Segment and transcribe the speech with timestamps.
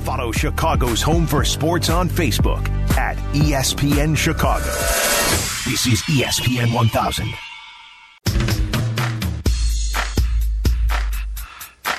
[0.00, 2.66] Follow Chicago's Home for Sports on Facebook
[2.96, 4.64] at ESPN Chicago.
[5.66, 7.28] This is ESPN 1000.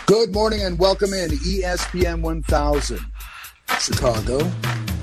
[0.07, 2.99] Good morning and welcome in ESPN 1000
[3.79, 4.39] Chicago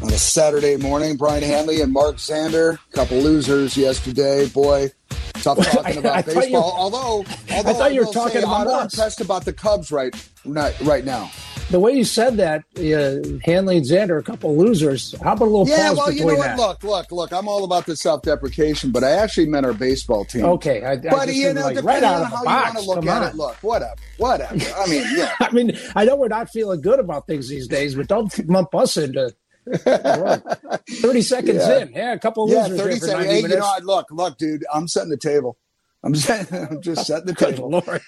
[0.02, 1.16] on a Saturday morning.
[1.16, 4.48] Brian Hanley and Mark Zander, a couple losers yesterday.
[4.48, 4.90] Boy,
[5.34, 6.74] tough talking about baseball.
[6.76, 8.92] although, although I thought you were talking say, about I'm more us.
[8.92, 11.30] impressed about the Cubs right right, right now.
[11.70, 15.14] The way you said that, uh, Hanley and Xander, a couple losers.
[15.22, 16.38] How about a little Yeah, pause well, you know what?
[16.46, 16.56] that?
[16.56, 17.32] Look, look, look.
[17.32, 20.46] I'm all about the self-deprecation, but I actually meant our baseball team.
[20.46, 22.82] Okay, I, But you know, like, depending right out on of the how box.
[22.82, 23.28] you want to look at on.
[23.28, 24.54] it, look, whatever, whatever.
[24.78, 25.34] I mean, yeah.
[25.40, 28.74] I mean, I know we're not feeling good about things these days, but don't lump
[28.74, 29.34] us into.
[29.66, 31.78] Thirty seconds Yeah.
[31.80, 33.26] in, yeah, a couple Yeah, losers here thirty seconds.
[33.26, 34.64] 90 Hey, you know, look, look, dude.
[34.72, 35.58] I'm setting the table.
[36.02, 36.14] I'm,
[36.70, 37.68] I'm just setting the Good table.
[37.70, 38.00] lord!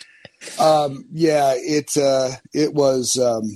[0.58, 3.16] Um, yeah, it uh, it was.
[3.18, 3.50] Um,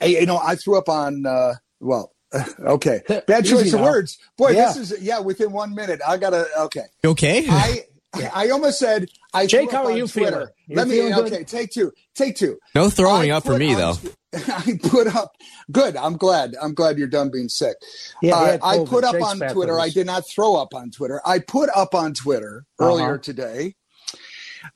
[0.00, 1.24] I, you know, I threw up on.
[1.26, 2.12] Uh, well,
[2.60, 4.18] okay, bad choice of words.
[4.36, 4.72] Boy, Yeah.
[4.72, 5.20] this is yeah.
[5.20, 6.46] Within one minute, I gotta.
[6.64, 7.46] Okay, okay?
[7.48, 7.84] I
[8.34, 9.06] I almost said.
[9.32, 10.30] I Jake, threw up how are on you Twitter.
[10.30, 10.48] feeling?
[10.68, 10.94] You Let me.
[10.96, 11.32] feeling good?
[11.32, 11.92] Okay, take two.
[12.14, 12.58] Take two.
[12.74, 13.94] no throwing I up for me though.
[14.34, 15.32] I put up.
[15.72, 15.96] Good.
[15.96, 16.54] I'm glad.
[16.60, 17.76] I'm glad you're done being sick.
[18.22, 19.78] Yeah, Uh, I put up Jake's on Twitter.
[19.80, 21.20] I did not throw up on Twitter.
[21.24, 23.18] I put up on Twitter earlier Uh-huh.
[23.18, 23.74] today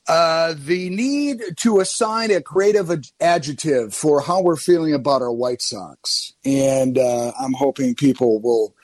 [0.07, 5.33] uh, the need to assign a creative ad- adjective for how we're feeling about our
[5.33, 8.75] White Sox, and uh, I'm hoping people will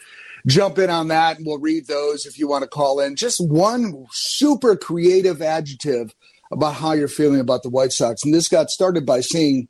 [0.46, 3.16] jump in on that, and we'll read those if you want to call in.
[3.16, 6.14] Just one super creative adjective
[6.52, 9.68] about how you're feeling about the White Sox, and this got started by seeing,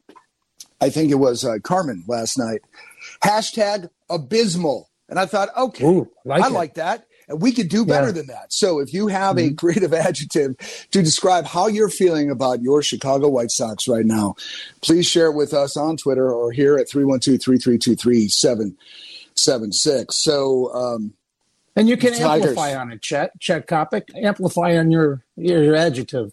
[0.81, 2.61] I think it was uh, Carmen last night,
[3.23, 6.53] hashtag abysmal, and I thought, okay, Ooh, like I it.
[6.53, 7.07] like that.
[7.29, 8.13] And we could do better Yeah.
[8.13, 8.53] than that.
[8.53, 9.53] So if you have Mm-hmm.
[9.53, 10.57] a creative adjective
[10.91, 14.35] to describe how you're feeling about your Chicago White Sox right now,
[14.83, 16.89] please share it with us on Twitter or here at
[19.37, 20.13] 312-332-3776.
[20.13, 21.15] So um,
[21.77, 22.47] And you can Tigers.
[22.49, 23.39] amplify on it, Chet.
[23.41, 24.03] Chet Kopic.
[24.15, 26.33] Amplify on your your adjective,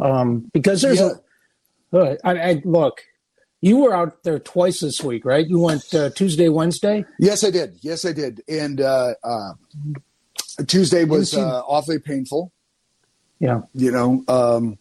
[0.00, 1.10] um, because there's Yeah.
[1.92, 2.16] a.
[2.24, 3.02] I, I look.
[3.62, 5.46] You were out there twice this week, right?
[5.46, 7.04] You went uh, Tuesday, Wednesday.
[7.18, 7.76] yes, I did.
[7.82, 8.40] Yes, I did.
[8.48, 9.52] And uh, uh,
[10.66, 12.52] Tuesday was uh, awfully painful.
[13.38, 13.62] Yeah.
[13.74, 14.78] You know, um,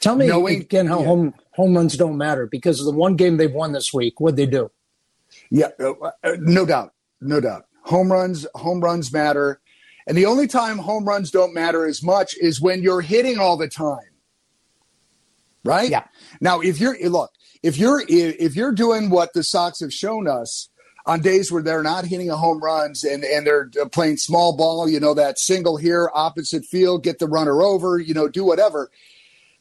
[0.00, 1.06] Tell me Knowing- again how yeah.
[1.06, 4.20] home home runs don't matter because of the one game they've won this week.
[4.20, 4.70] What'd they do?
[5.50, 5.92] Yeah, uh,
[6.22, 7.66] uh, no doubt, no doubt.
[7.84, 9.60] Home runs, home runs matter,
[10.06, 13.56] and the only time home runs don't matter as much is when you're hitting all
[13.56, 14.10] the time,
[15.64, 15.90] right?
[15.90, 16.04] Yeah.
[16.40, 17.32] Now, if you're look,
[17.62, 20.68] if you're if you're doing what the Sox have shown us
[21.08, 24.56] on days where they're not hitting a home runs and and they're uh, playing small
[24.56, 28.44] ball, you know that single here, opposite field, get the runner over, you know, do
[28.44, 28.90] whatever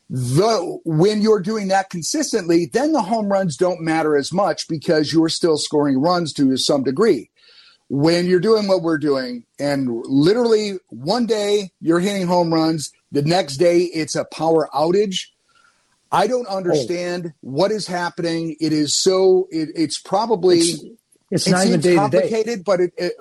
[0.10, 5.12] the when you're doing that consistently, then the home runs don't matter as much because
[5.12, 7.30] you're still scoring runs to some degree.
[7.90, 13.22] When you're doing what we're doing, and literally one day you're hitting home runs, the
[13.22, 15.28] next day it's a power outage.
[16.10, 18.56] I don't understand what is happening.
[18.62, 19.48] It is so.
[19.52, 20.84] It, it's probably It's,
[21.32, 23.14] it's it not even seems day complicated, but it, it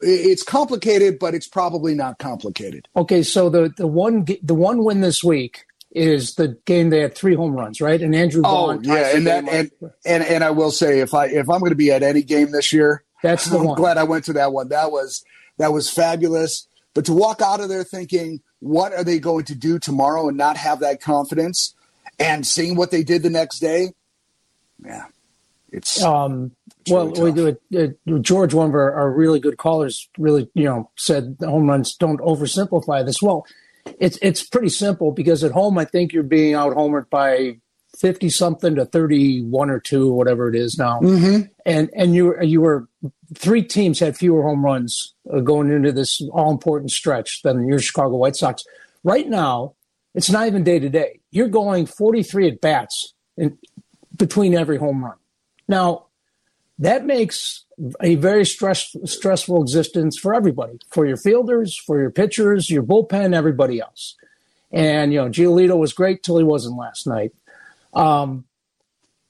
[0.00, 2.88] it's complicated, but it's probably not complicated.
[2.96, 7.14] Okay, so the the one the one win this week is the game they had
[7.14, 8.00] three home runs, right?
[8.00, 8.82] And Andrew Oh Vaughn.
[8.82, 9.70] ties yeah, and that and,
[10.04, 12.52] and and I will say if I if I'm going to be at any game
[12.52, 13.76] this year, That's the I'm one.
[13.76, 14.68] glad I went to that one.
[14.68, 15.24] That was
[15.58, 16.68] that was fabulous.
[16.94, 20.36] But to walk out of there thinking, what are they going to do tomorrow, and
[20.36, 21.74] not have that confidence,
[22.18, 23.92] and seeing what they did the next day,
[24.84, 25.06] yeah,
[25.72, 26.55] it's Um, It's
[26.90, 30.48] well, really we do it, uh, George, one of our, our really good callers, really,
[30.54, 33.20] you know, said the home runs don't oversimplify this.
[33.22, 33.46] Well,
[33.98, 37.58] it's it's pretty simple because at home, I think you're being out homered by
[37.96, 41.48] fifty something to thirty one or two, whatever it is now, Mhm.
[41.64, 42.88] and and you you were
[43.34, 47.78] three teams had fewer home runs uh, going into this all important stretch than your
[47.78, 48.64] Chicago White Sox.
[49.04, 49.74] Right now,
[50.14, 51.20] it's not even day to day.
[51.30, 53.56] You're going forty three at bats in
[54.18, 55.14] between every home run.
[55.68, 56.05] Now,
[56.78, 57.64] that makes
[58.02, 63.34] a very stress, stressful existence for everybody, for your fielders, for your pitchers, your bullpen,
[63.34, 64.16] everybody else.
[64.72, 67.32] And, you know, Giolito was great till he wasn't last night.
[67.94, 68.44] Um,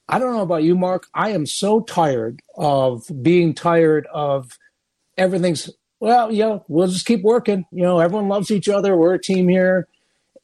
[0.08, 1.06] I don't know about you, Mark.
[1.14, 4.58] I am so tired of being tired of
[5.16, 5.70] everything's,
[6.00, 7.64] well, yeah, we'll just keep working.
[7.72, 8.96] You know, everyone loves each other.
[8.96, 9.88] We're a team here.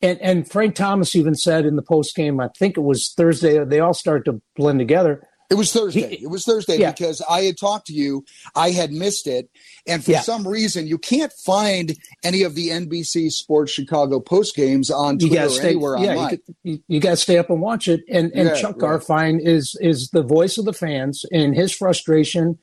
[0.00, 3.64] And, and Frank Thomas even said in the post game, I think it was Thursday,
[3.64, 5.26] they all start to blend together.
[5.52, 6.14] It was Thursday.
[6.22, 6.92] It was Thursday Yeah.
[6.92, 8.24] because I had talked to you.
[8.54, 9.50] I had missed it.
[9.86, 10.20] And for Yeah.
[10.22, 15.28] some reason, you can't find any of the NBC Sports Chicago post games on you
[15.28, 15.68] Twitter got to or stay.
[15.68, 16.38] anywhere Yeah, online.
[16.64, 18.00] you, you, you got to stay up and watch it.
[18.08, 18.78] And and Yeah, Chuck.
[18.78, 22.58] Garfien is is the voice of the fans, and his frustration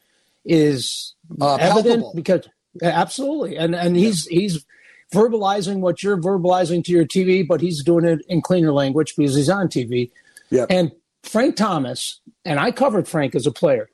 [0.46, 2.14] is Uh, evident palpable.
[2.16, 2.48] because
[2.82, 4.66] absolutely, and and he's he's
[5.14, 9.36] verbalizing what you're verbalizing to your TV, but he's doing it in cleaner language because
[9.36, 10.12] he's on TV.
[10.52, 10.66] Yeah.
[10.70, 10.92] And
[11.24, 13.90] Frank Thomas, and I covered Frank as a player.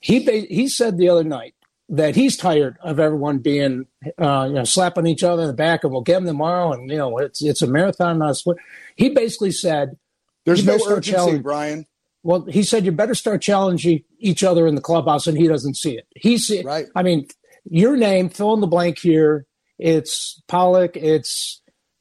[0.00, 1.54] He he said the other night
[1.88, 3.86] that he's tired of everyone being
[4.20, 6.90] uh, you know slapping each other in the back and we'll get him tomorrow and
[6.90, 8.60] you know it's it's a marathon not a sprint.
[8.96, 9.96] He basically said,
[10.44, 11.42] There's no urgency, challenging.
[11.42, 11.86] Brian.
[12.22, 15.76] well, he said you better start challenging each other in the clubhouse, and he doesn't
[15.76, 16.06] see it.
[16.14, 16.86] He see, Right.
[16.94, 17.26] I mean,
[17.64, 19.46] your name, fill in the blank here.
[19.78, 20.96] It's Pollock.
[20.96, 21.60] It's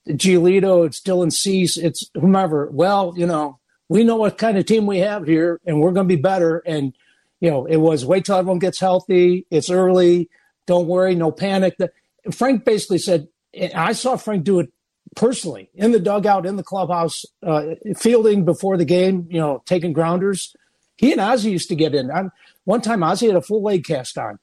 [0.09, 0.86] Giolito.
[0.86, 1.77] It's Dylan Cease.
[1.77, 2.69] It's whomever.
[2.71, 6.07] Well, you know, we know what kind of team we have here, and we're going
[6.07, 6.59] to be better.
[6.65, 6.93] And
[7.39, 9.45] you know, it was wait till everyone gets healthy.
[9.49, 10.29] It's early.
[10.65, 11.15] Don't worry.
[11.15, 11.75] No panic.
[11.77, 11.91] The-
[12.31, 13.27] Frank basically said,
[13.73, 14.71] I saw Frank do it
[15.15, 19.93] personally in the dugout, in the clubhouse, uh, fielding before the game, you know, taking
[19.93, 20.55] grounders.
[20.97, 22.11] He and Ozzie used to get in.
[22.11, 22.23] i
[22.65, 24.39] one time, Ozzie had a full leg cast on.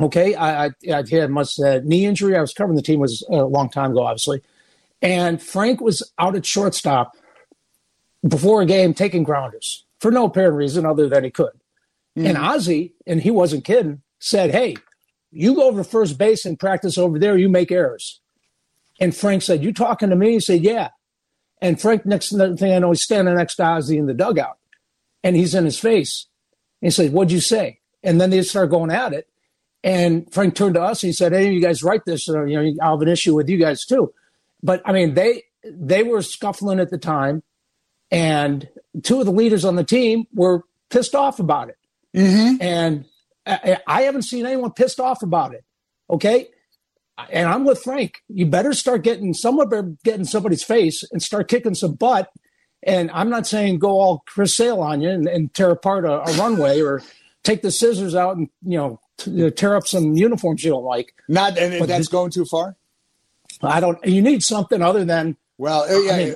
[0.00, 0.72] Okay, I, I,
[1.10, 2.36] had much uh, knee injury.
[2.36, 4.40] I was covering the team was a long time ago, obviously,
[5.02, 7.14] and Frank was out at shortstop
[8.26, 11.52] before a game taking grounders for no apparent reason other than he could.
[12.14, 14.76] And Ozzie, and he wasn't kidding, said, "Hey,
[15.30, 17.38] you go over to first base and practice over there.
[17.38, 18.20] You make errors."
[19.00, 20.90] And Frank said, "You talking to me?" He said, "Yeah."
[21.62, 24.58] And Frank, next thing I know, he's standing next to Ozzie in the dugout,
[25.24, 26.26] and he's in his face.
[26.82, 29.28] He said, "What'd you say?" And then they start going at it.
[29.82, 31.02] And Frank turned to us.
[31.02, 32.28] And he said, "Hey, you guys write this.
[32.28, 34.12] Uh, you know, I'll have an issue with you guys too."
[34.62, 37.42] But I mean, they they were scuffling at the time,
[38.12, 38.68] and
[39.02, 41.78] two of the leaders on the team were pissed off about it.
[42.14, 42.62] Mm-hmm.
[42.62, 43.06] And
[43.46, 45.64] I, I haven't seen anyone pissed off about it.
[46.10, 46.48] Okay.
[47.30, 48.22] And I'm with Frank.
[48.28, 52.30] You better start getting someone better get in somebody's face and start kicking some butt.
[52.82, 56.20] And I'm not saying go all Chris Sale on you and, and tear apart a,
[56.20, 57.02] a runway or
[57.44, 61.14] take the scissors out and you know t- tear up some uniforms you don't like.
[61.28, 62.76] Not, and But that's going too far.
[63.62, 64.04] I don't.
[64.04, 66.34] You need something other than Well, yeah, mean,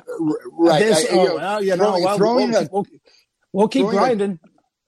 [0.52, 0.80] right.
[0.84, 1.06] this.
[1.10, 2.86] I- oh, you know, well, you know, throwing- well, throwing we'll, a- we'll,
[3.52, 4.38] we'll keep throwing a- grinding.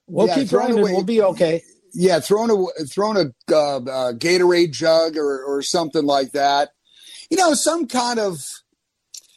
[0.07, 0.79] we'll Yeah, keep grinding.
[0.81, 1.63] away- We'll be okay.
[1.95, 6.71] yeah, throwing a throwing a uh, uh, Gatorade jug or or something like that.
[7.31, 8.39] You know, some kind of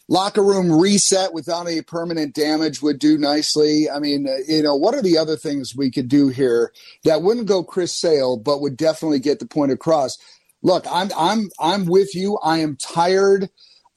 [0.07, 3.89] locker room reset without any permanent damage would do nicely.
[3.89, 6.73] I mean, uh, you know, what are the other things we could do here
[7.05, 10.17] that wouldn't go Chris Sale, but would definitely get the point across?
[10.61, 12.37] Look, I'm I'm I'm with you.
[12.43, 13.49] I am tired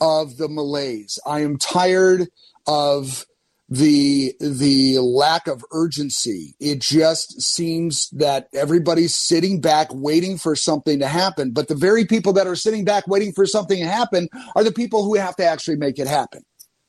[0.04, 1.18] of the malaise.
[1.26, 2.28] I am tired
[2.66, 3.24] of
[3.70, 6.54] the the lack of urgency.
[6.60, 11.50] It just seems that everybody's sitting back waiting for something to happen.
[11.52, 14.72] But the very people that are sitting back waiting for something to happen are the
[14.72, 16.44] people who have to actually make it happen.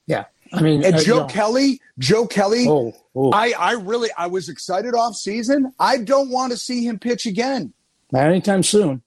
[0.06, 0.26] Yeah.
[0.52, 3.32] I mean, And uh, Joe Kelly, Joe Kelly, Oh, oh.
[3.32, 5.72] I I really I was excited off season.
[5.80, 7.74] I don't want to see him pitch again.
[8.12, 9.02] not anytime soon.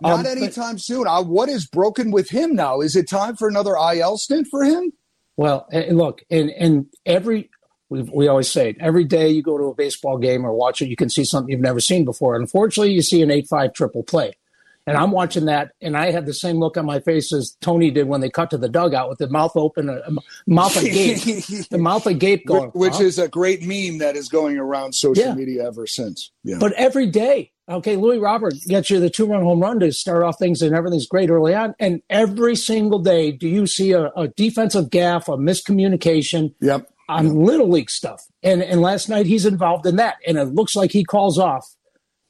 [0.00, 1.06] Not Um, but- anytime soon.
[1.06, 2.80] Uh, what is broken with him now?
[2.80, 4.92] Is it time for another IL stint for him?
[5.36, 7.50] Well, look, and and every
[7.90, 10.82] we we always say it, every day you go to a baseball game or watch
[10.82, 12.34] it, you can see something you've never seen before.
[12.36, 14.32] Unfortunately, you see an eight five triple play,
[14.88, 17.90] and I'm watching that, and I had the same look on my face as Tony
[17.90, 20.12] did when they cut to the dugout with the mouth open, uh, a
[20.46, 23.04] mouth agape, the mouth agape going, which huh?
[23.04, 25.34] is a great meme that is going around social Yeah.
[25.34, 26.30] media ever since.
[26.44, 26.56] Yeah.
[26.58, 30.22] But every day, okay, Luis Robert gets you the two run home run to start
[30.22, 31.74] off things, and everything's great early on.
[31.78, 36.88] And every single day, do you see a, a defensive gaff, a miscommunication yep.
[37.08, 38.24] on little league stuff?
[38.42, 41.66] And and last night he's involved in that, and it looks like he calls off,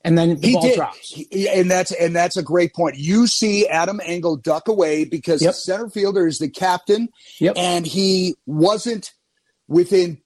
[0.09, 1.11] and then the He ball did, drops.
[1.11, 2.97] He- and that's and that's a great point.
[2.97, 5.51] You see Adam Engel duck away because Yep.
[5.53, 7.09] the center fielder is the captain,
[7.41, 7.55] Yep.
[7.57, 9.13] and he wasn't
[9.69, 10.21] within.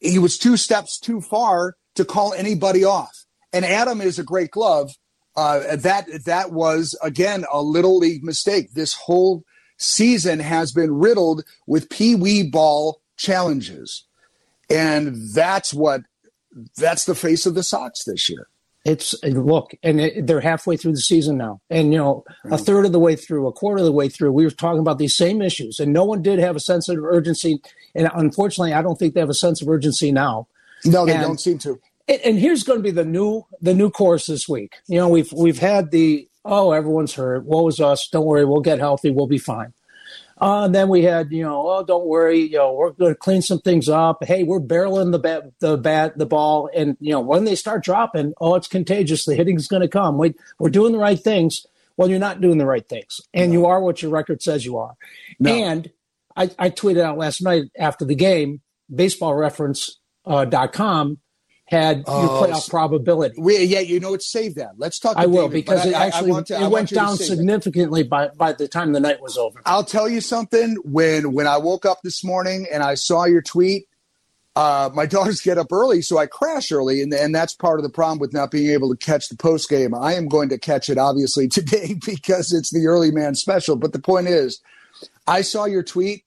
[0.00, 3.24] He was two steps too far to call anybody off.
[3.52, 4.92] And Adam is a great glove.
[5.36, 8.72] Uh, that that was again a little league mistake.
[8.74, 9.44] This whole
[9.78, 14.04] season has been riddled with pee wee ball challenges,
[14.70, 16.02] and that's what
[16.76, 18.48] that's the face of the Sox this year.
[18.86, 22.86] It's look, and it, they're halfway through the season now, and you know, a third
[22.86, 25.16] of the way through, a quarter of the way through, we were talking about these
[25.16, 27.60] same issues, and no one did have a sense of urgency.
[27.96, 30.46] And unfortunately, I don't think they have a sense of urgency now.
[30.84, 31.80] No, they And- don't seem to.
[32.08, 34.74] And, and here's going to be the new the new course this week.
[34.86, 38.08] You know, we've we've had the oh everyone's hurt, woe is us.
[38.08, 39.72] Don't worry, we'll get healthy, we'll be fine.
[40.38, 43.18] Uh, and then we had, you know, oh, don't worry, you know, we're going to
[43.18, 44.22] clean some things up.
[44.22, 47.82] Hey, we're barreling the bat, the bat, the ball, and you know, when they start
[47.82, 49.24] dropping, oh, it's contagious.
[49.24, 50.18] The hitting's going to come.
[50.18, 51.64] We, we're doing the right things.
[51.96, 53.58] Well, you're not doing the right things, and no.
[53.58, 54.96] you are what your record says you are.
[55.40, 55.50] No.
[55.50, 55.90] And
[56.36, 58.60] I, I, tweeted out last night after the game,
[58.92, 59.92] baseballreference.com
[60.26, 61.14] uh,
[61.66, 63.34] had oh, your playoff probability.
[63.38, 64.22] We, yeah, you know what?
[64.22, 64.78] Save that.
[64.78, 65.16] Let's talk.
[65.16, 68.52] I will David, because it I, actually I to, it went down significantly by by
[68.52, 69.60] the time the night was over.
[69.66, 70.76] I'll tell you something.
[70.84, 73.88] When when I woke up this morning and I saw your tweet,
[74.54, 77.82] uh, my daughters get up early, so I crash early, and and that's part of
[77.82, 79.92] the problem with not being able to catch the post game.
[79.92, 83.74] I am going to catch it obviously today because it's the early man special.
[83.74, 84.60] But the point is,
[85.26, 86.24] I saw your tweet,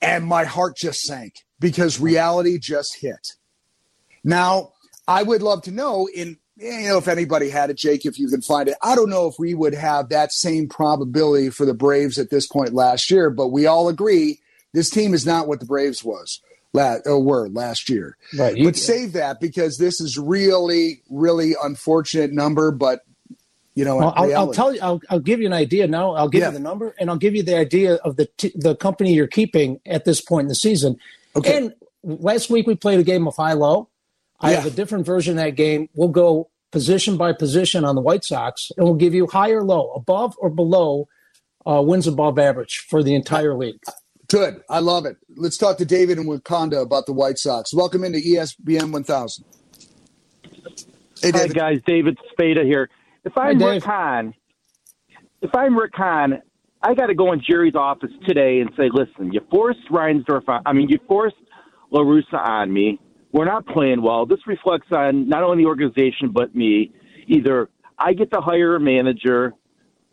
[0.00, 3.34] and my heart just sank because reality just hit
[4.24, 4.72] now,
[5.06, 8.28] I would love to know in you know if anybody had it, Jake, if you
[8.28, 8.76] can find it.
[8.82, 12.46] I don't know if we would have that same probability for the Braves at this
[12.46, 14.40] point last year, but we all agree
[14.74, 16.40] this team is not what the Braves was
[16.72, 18.16] last or uh, were last year.
[18.36, 18.56] Right.
[18.56, 23.00] You, but save that because this is really, really unfortunate number, but
[23.74, 24.80] you know, well, I'll, I'll, tell you.
[24.82, 26.12] I'll, I'll, give you an idea now.
[26.14, 26.48] I'll give yeah.
[26.48, 29.28] you the number, and I'll give you the idea of the t- the company you're
[29.28, 30.98] keeping at this point in the season.
[31.36, 31.56] Okay.
[31.56, 33.88] And last week we played a game of high low.
[34.40, 35.88] I have a different version of that game.
[35.94, 39.64] We'll go position by position on the White Sox, and we'll give you high or
[39.64, 41.08] low, above or below
[41.66, 43.80] uh, wins above average for the entire league.
[44.28, 44.62] Good.
[44.68, 45.16] I love it.
[45.36, 47.72] Let's talk to David and Waukegan about the White Sox.
[47.72, 49.44] Welcome into ESPN 1000.
[51.22, 51.78] Hey, Hi, guys.
[51.86, 52.90] David Spada here.
[53.24, 54.34] If I'm Rick Hahn,
[55.42, 56.42] if I'm Rick Hahn,
[56.82, 60.62] I got to go in Jerry's office today and say, listen, you forced Reinsdorf on,
[60.64, 61.36] I mean, you forced
[61.90, 63.00] La Russa on me.
[63.32, 64.26] We're not playing well.
[64.26, 66.92] This reflects on not only the organization but me.
[67.26, 67.68] Either
[67.98, 69.52] I get to hire a manager,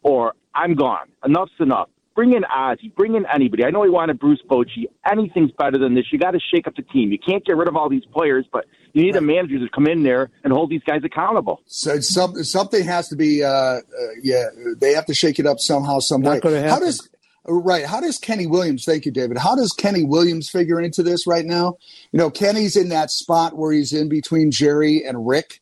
[0.03, 1.07] or I'm gone.
[1.23, 1.89] Enough's enough.
[2.15, 2.93] Bring in Ozzie.
[2.95, 3.65] Bring in anybody.
[3.65, 4.85] I know he wanted Bruce Bochy.
[5.09, 6.05] Anything's better than this.
[6.13, 7.11] You got to shake up the team.
[7.11, 9.23] You can't get rid of all these players, but you need right.
[9.23, 11.61] a manager to come in there and hold these guys accountable.
[11.65, 13.43] So some, something has to be.
[13.43, 13.81] Uh, uh,
[14.23, 14.45] yeah,
[14.77, 16.39] they have to shake it up somehow, some way.
[16.41, 17.09] How does
[17.47, 17.85] Right.
[17.85, 21.45] How does Kenny Williams, thank you, David, how does Kenny Williams figure into this right
[21.45, 21.77] now?
[22.11, 25.61] You know, Kenny's in that spot where he's in between Jerry and Rick.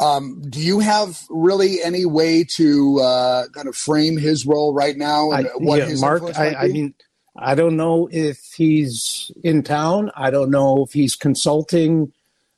[0.00, 4.96] Um, do you have really any way to uh, kind of frame his role right
[4.96, 6.22] now and I, what yeah, his Mark?
[6.38, 6.94] I, I, mean,
[7.36, 10.12] I don't know if he's in town.
[10.14, 12.12] I don't know if he's consulting.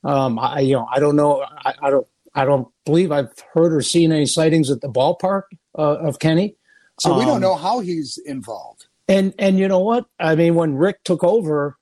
[0.05, 1.43] Um, I you know I don't know.
[1.43, 5.45] I, I, don't I don't believe I've heard or seen any sightings at the ballpark
[5.79, 6.57] uh, of Kenny.
[7.01, 8.87] So we don't um, know how he's involved.
[9.09, 10.07] And and you know what?
[10.19, 11.77] I mean, when Rick took over,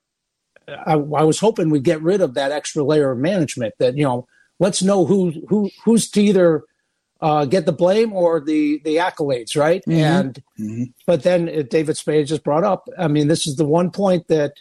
[0.67, 3.73] I, I, was hoping we'd get rid of that extra layer of management.
[3.79, 4.27] That you know,
[4.59, 6.63] let's know who who who's to either
[7.21, 9.83] uh, get the blame or the the accolades, right?
[9.87, 9.99] Mm-hmm.
[9.99, 10.83] And mm-hmm.
[11.05, 12.87] but then uh, David Spade just brought up.
[12.97, 14.53] I mean, this is the one point that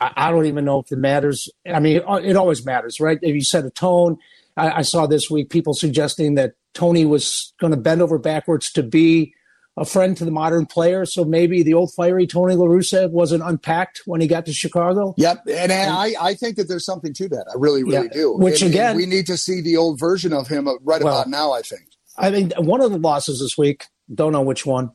[0.00, 1.48] I, I don't even know if it matters.
[1.70, 3.18] I mean, it, it always matters, right?
[3.20, 4.18] If you set a tone.
[4.56, 8.70] I, I saw this week people suggesting that Tony was going to bend over backwards
[8.72, 9.34] to be
[9.76, 11.06] a friend to the modern player.
[11.06, 15.14] So maybe the old fiery Tony La Russa wasn't unpacked when he got to Chicago.
[15.16, 15.42] Yep.
[15.46, 17.46] And, and I, I think that there's something to that.
[17.50, 18.12] I really, really yeah.
[18.12, 18.36] do.
[18.36, 21.20] Which and, again, and we need to see the old version of him right well,
[21.20, 21.84] about now, I think.
[22.18, 24.90] I mean, one of the losses this week, don't know which one.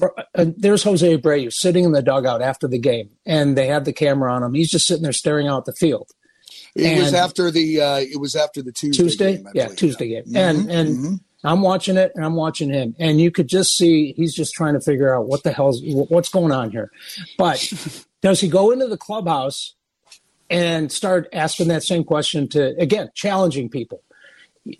[0.00, 3.92] Uh, there's Jose Abreu sitting in the dugout after the game, and they had the
[3.92, 4.54] camera on him.
[4.54, 6.10] He's just sitting there staring out the field.
[6.74, 10.08] It and was after the uh, it was after the Tuesday, Tuesday, game, yeah, Tuesday
[10.08, 10.36] game, mm-hmm.
[10.36, 11.14] and and mm-hmm.
[11.46, 14.74] I'm watching it and I'm watching him, and you could just see he's just trying
[14.74, 16.90] to figure out what the hell's what's going on here.
[17.38, 17.72] But
[18.20, 19.76] does he go into the clubhouse
[20.50, 24.02] and start asking that same question to again challenging people?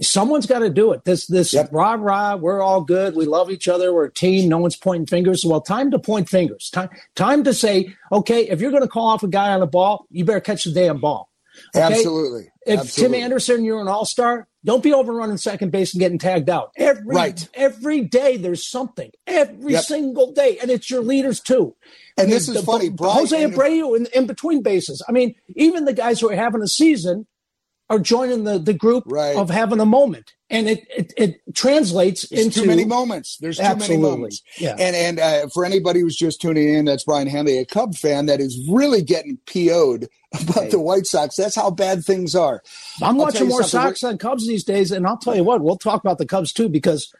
[0.01, 1.05] Someone's got to do it.
[1.05, 1.69] This this yep.
[1.71, 4.49] rah rah, we're all good, we love each other, we're a team.
[4.49, 5.45] No one's pointing fingers.
[5.47, 6.69] Well, time to point fingers.
[6.71, 9.69] Time time to say, okay, if you're going to call off a guy on the
[9.69, 11.31] ball, you better catch the damn ball.
[11.75, 11.85] Okay?
[11.85, 12.51] Absolutely.
[12.67, 13.19] If Absolutely.
[13.19, 16.73] Tim Anderson, you're an all star, don't be overrunning second base and getting tagged out.
[16.77, 17.49] Every right.
[17.55, 19.13] every day there's something.
[19.27, 19.85] Every yep.
[19.85, 21.75] single day, and it's your leaders too.
[22.19, 25.05] And this is the, funny, Brian, Jose Abreu in, in, between bases.
[25.09, 27.27] I mean, even the guys who are having a season
[27.89, 29.37] are joining the the group right.
[29.37, 33.39] of having a moment, and it it, it translates There's into too many moments.
[33.41, 33.99] There's too absolutely.
[33.99, 34.43] many moments.
[34.59, 34.75] Yeah.
[34.79, 38.27] And and uh, for anybody who's just tuning in, that's Brian Hanley, a Cub fan
[38.27, 40.09] that is really getting PO'd
[40.43, 40.71] about right.
[40.71, 41.37] the White Sox.
[41.37, 42.63] That's how bad things are.
[43.03, 45.79] I'm I'll watching more Sox than Cubs these days, and I'll tell you what, we'll
[45.79, 47.13] talk about the Cubs too because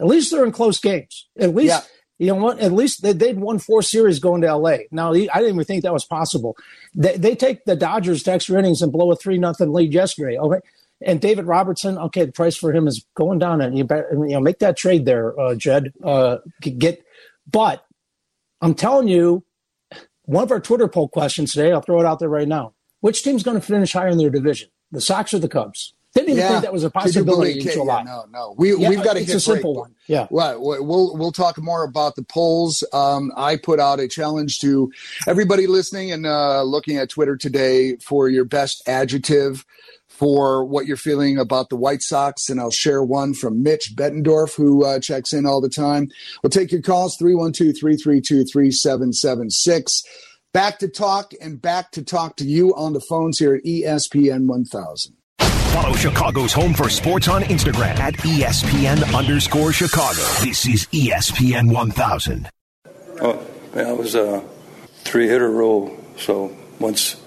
[0.00, 1.28] at least they're in close games.
[1.38, 1.68] At least.
[1.68, 1.80] Yeah.
[2.18, 2.60] You know what?
[2.60, 4.86] At least they, would won four series going to L.A.
[4.92, 6.56] Now, I didn't even think that was possible.
[6.94, 10.38] They, they take the Dodgers to extra innings and blow a three nothing lead yesterday.
[10.38, 10.60] Okay,
[11.04, 14.34] and David Robertson, okay, the price for him is going down, and you better you
[14.34, 15.92] know make that trade there, uh, Jed.
[16.04, 17.04] Uh, get,
[17.50, 17.84] but
[18.60, 19.44] I'm telling you,
[20.24, 22.74] one of our Twitter poll questions today, I'll throw it out there right now.
[23.00, 25.94] Which team's going to finish higher in their division, the Sox or the Cubs?
[26.14, 26.48] Didn't even yeah.
[26.50, 28.00] think that was a possibility in July.
[28.00, 28.54] Yeah, no, no.
[28.58, 29.80] We, yeah, we've got to it's hit a simple break.
[29.80, 29.94] one.
[30.08, 30.26] Yeah.
[30.30, 30.56] Right.
[30.60, 32.84] We'll, we'll talk more about the polls.
[32.92, 34.92] Um, I put out a challenge to
[35.26, 39.64] everybody listening and uh, looking at Twitter today for your best adjective
[40.22, 42.48] for what you're feeling about the White Sox.
[42.48, 46.10] And I'll share one from Mitch Bettendorf, who uh, checks in all the time.
[46.42, 50.02] We'll take your calls 312 332 3776.
[50.52, 54.46] Back to talk and back to talk to you on the phones here at ESPN
[54.46, 55.16] 1000.
[55.40, 60.22] Follow Chicago's Home for Sports on Instagram at ESPN underscore Chicago.
[60.44, 62.48] This is ESPN 1000.
[63.20, 64.44] Well, that was a
[64.98, 65.98] three hitter rule.
[66.16, 67.20] So once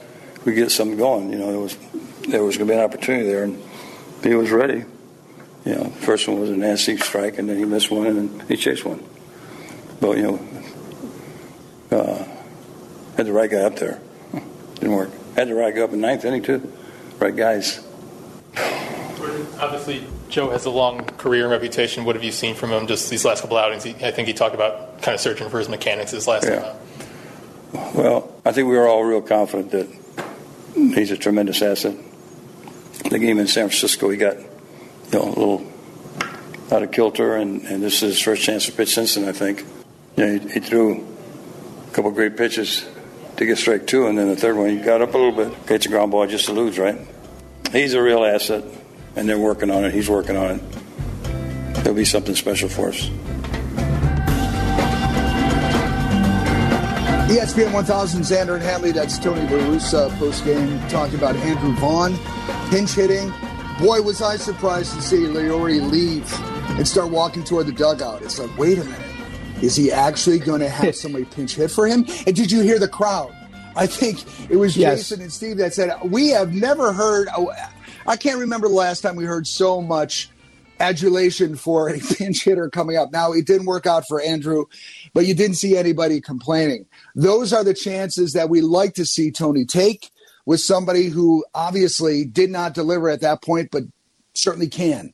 [0.45, 1.75] we get something going, you know, it was
[2.27, 3.61] there was going to be an opportunity there, and
[4.23, 4.83] he was ready.
[5.65, 8.55] You know, first one was a nasty strike, and then he missed one, and he
[8.55, 9.03] chased one.
[9.99, 12.23] But you know, uh,
[13.17, 13.99] had the right guy up there.
[14.75, 15.09] Didn't work.
[15.35, 16.71] Had the right guy up in ninth inning too.
[17.19, 17.85] Right guys.
[19.59, 22.03] Obviously, Joe has a long career and reputation.
[22.03, 23.83] What have you seen from him just these last couple outings?
[23.83, 26.59] He, I think he talked about kind of searching for his mechanics this last yeah.
[26.59, 26.75] time
[27.93, 29.87] Well, I think we were all real confident that
[30.75, 31.95] he's a tremendous asset.
[33.03, 34.45] The game in San Francisco, he got you
[35.13, 35.71] know a little
[36.71, 39.27] out of kilter, and, and this is his first chance to pitch since then.
[39.27, 39.65] I think.
[40.15, 41.05] Yeah, he, he threw
[41.87, 42.87] a couple great pitches
[43.37, 45.67] to get strike two, and then the third one he got up a little bit,
[45.67, 46.79] gets a ground ball just to lose.
[46.79, 46.99] Right.
[47.71, 48.63] He's a real asset
[49.15, 49.93] and they're working on it.
[49.93, 50.61] He's working on it.
[51.83, 53.09] There'll be something special for us.
[57.29, 58.91] ESPN 1000, Xander and Hanley.
[58.91, 62.13] That's Tony LaRussa post game talking about Andrew Vaughn
[62.69, 63.31] pinch hitting.
[63.79, 66.31] Boy, was I surprised to see Leury leave
[66.77, 68.21] and start walking toward the dugout.
[68.21, 69.01] It's like, wait a minute.
[69.61, 72.05] Is he actually going to have somebody pinch hit for him?
[72.25, 73.35] And did you hear the crowd?
[73.75, 74.99] I think it was yes.
[74.99, 77.27] Jason and Steve that said, We have never heard.
[78.07, 80.29] I can't remember the last time we heard so much
[80.79, 83.11] adulation for a pinch hitter coming up.
[83.11, 84.65] Now, it didn't work out for Andrew,
[85.13, 86.85] but you didn't see anybody complaining.
[87.15, 90.11] Those are the chances that we like to see Tony take
[90.45, 93.83] with somebody who obviously did not deliver at that point, but
[94.33, 95.13] certainly can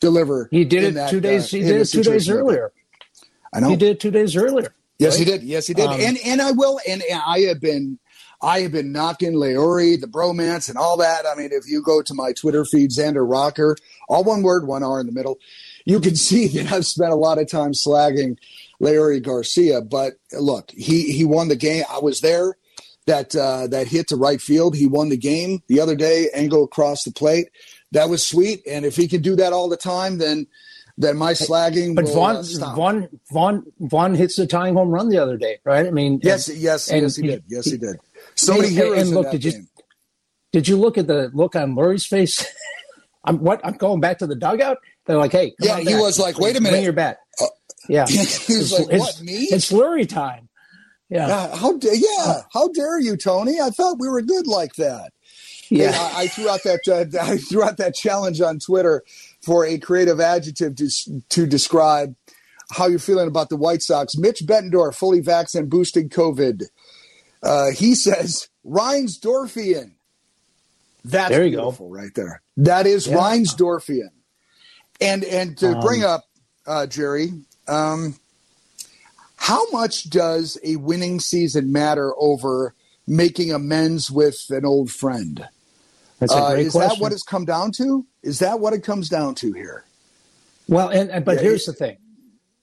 [0.00, 0.48] deliver.
[0.50, 1.52] He did it that, two days.
[1.52, 2.72] Uh, he did it two days earlier.
[3.52, 3.70] I know.
[3.70, 4.74] He did it two days earlier.
[4.98, 5.18] Yes, right?
[5.18, 5.42] he did.
[5.42, 5.86] Yes, he did.
[5.86, 6.80] Um, and and I will.
[6.88, 7.98] And, and I have been
[8.42, 11.26] I have been knocking Leury, the bromance, and all that.
[11.26, 13.76] I mean, if you go to my Twitter feed, Xander Rocker,
[14.08, 15.38] all one word, one R in the middle,
[15.84, 18.38] you can see that I've spent a lot of time slagging
[18.80, 19.80] Leury Garcia.
[19.80, 21.84] But look, he he won the game.
[21.90, 22.56] I was there.
[23.06, 26.28] That uh, that hit to right field, he won the game the other day.
[26.34, 27.48] Angle across the plate,
[27.92, 28.62] that was sweet.
[28.66, 30.46] And if he can do that all the time, then
[30.96, 31.94] then my slagging.
[31.94, 35.58] But will, Vaughn, uh, Vaughn, Vaughn, Vaughn hits the tying home run the other day,
[35.64, 35.86] right?
[35.86, 37.44] I mean, yes, and, yes, yes, he, he did.
[37.48, 37.96] Yes, he, he did.
[38.34, 39.00] So many heroes.
[39.00, 39.64] And look, did you
[40.52, 42.44] did you look at the look on Leury's face?
[43.24, 44.78] I'm what I'm going back to the dugout.
[45.06, 45.80] They're like, hey, yeah.
[45.80, 47.18] He was like, wait a minute, bring your bat.
[47.40, 47.46] Uh,
[47.88, 49.32] yeah, he was it's, like, it's, what me?
[49.50, 50.49] It's Leury time.
[51.10, 51.26] Yeah.
[51.26, 52.08] yeah how yeah?
[52.24, 53.60] Uh, how dare you, Tony?
[53.60, 55.12] I thought we were good like that.
[55.68, 59.02] Yeah, I, I, threw out that uh, I threw out that challenge on Twitter
[59.42, 60.88] for a creative adjective to
[61.30, 62.14] to describe
[62.72, 64.16] how you're feeling about the White Sox.
[64.16, 66.64] Mitch Bettendorf, fully vaccinated, boosted COVID.
[67.42, 69.92] Uh, he says Reinsdorfian.
[71.04, 71.94] That's there you beautiful go.
[71.94, 72.42] right there.
[72.56, 73.16] That is yeah.
[73.16, 74.10] Reinsdorfian.
[75.00, 76.24] And and to um, bring up
[76.66, 77.30] uh, Jerry,
[77.66, 78.16] um,
[79.40, 82.74] how much does a winning season matter over
[83.06, 85.48] making amends with an old friend?
[86.18, 86.98] That's a uh, great uh, is question.
[86.98, 88.06] that what it's come down to?
[88.22, 89.84] Is that what it comes down to here?
[90.68, 91.96] Well, and, and but yeah, here's the thing: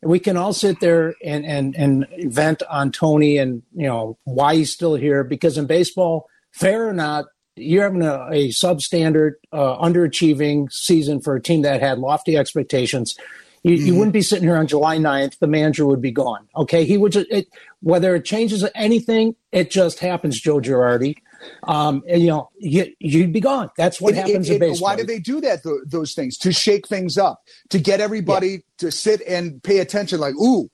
[0.04, 4.56] we can all sit there and and and vent on Tony and you know why
[4.56, 9.78] he's still here because in baseball, fair or not, you're having a, a substandard, uh,
[9.84, 13.18] underachieving season for a team that had lofty expectations.
[13.63, 13.86] You, mm-hmm.
[13.86, 15.39] you, wouldn't be sitting here on July 9th.
[15.39, 16.48] The manager would be gone.
[16.56, 17.48] Okay, he would just it,
[17.82, 20.39] whether it changes anything, it just happens.
[20.39, 21.15] Joe Girardi.
[21.63, 23.70] Um, and, you know, you, would be gone.
[23.78, 24.89] That's what it, happens it, in baseball.
[24.89, 25.63] Why do they do that?
[25.63, 28.58] Th- those things to shake things up, to get everybody yeah.
[28.80, 30.20] to sit and pay attention.
[30.20, 30.70] Like, ooh,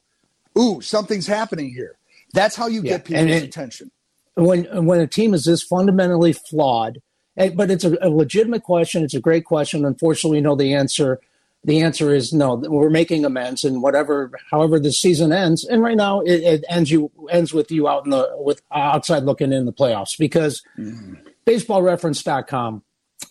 [0.57, 1.97] ooh, something's happening here.
[2.33, 2.91] That's how you yeah.
[2.91, 3.91] get people's it, attention.
[4.35, 6.99] When when a team is this fundamentally flawed,
[7.35, 9.03] but it's a, a legitimate question.
[9.03, 9.85] It's a great question.
[9.85, 11.19] Unfortunately, we know the answer
[11.65, 12.55] the answer is no.
[12.55, 16.91] We're making amends, and whatever, however the season ends, and right now it, it ends
[16.91, 21.15] you ends with you out in the with outside looking in the playoffs because mm-hmm.
[21.45, 22.83] BaseballReference.com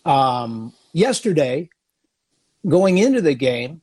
[0.05, 1.69] um, yesterday
[2.67, 3.81] going into the game,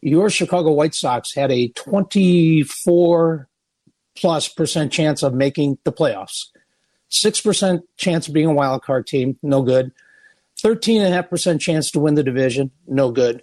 [0.00, 3.48] your Chicago White Sox had a twenty four
[4.16, 6.46] plus percent chance of making the playoffs.
[7.10, 9.92] 6% chance of being a wild card team, no good.
[10.62, 13.42] 13.5% chance to win the division, no good.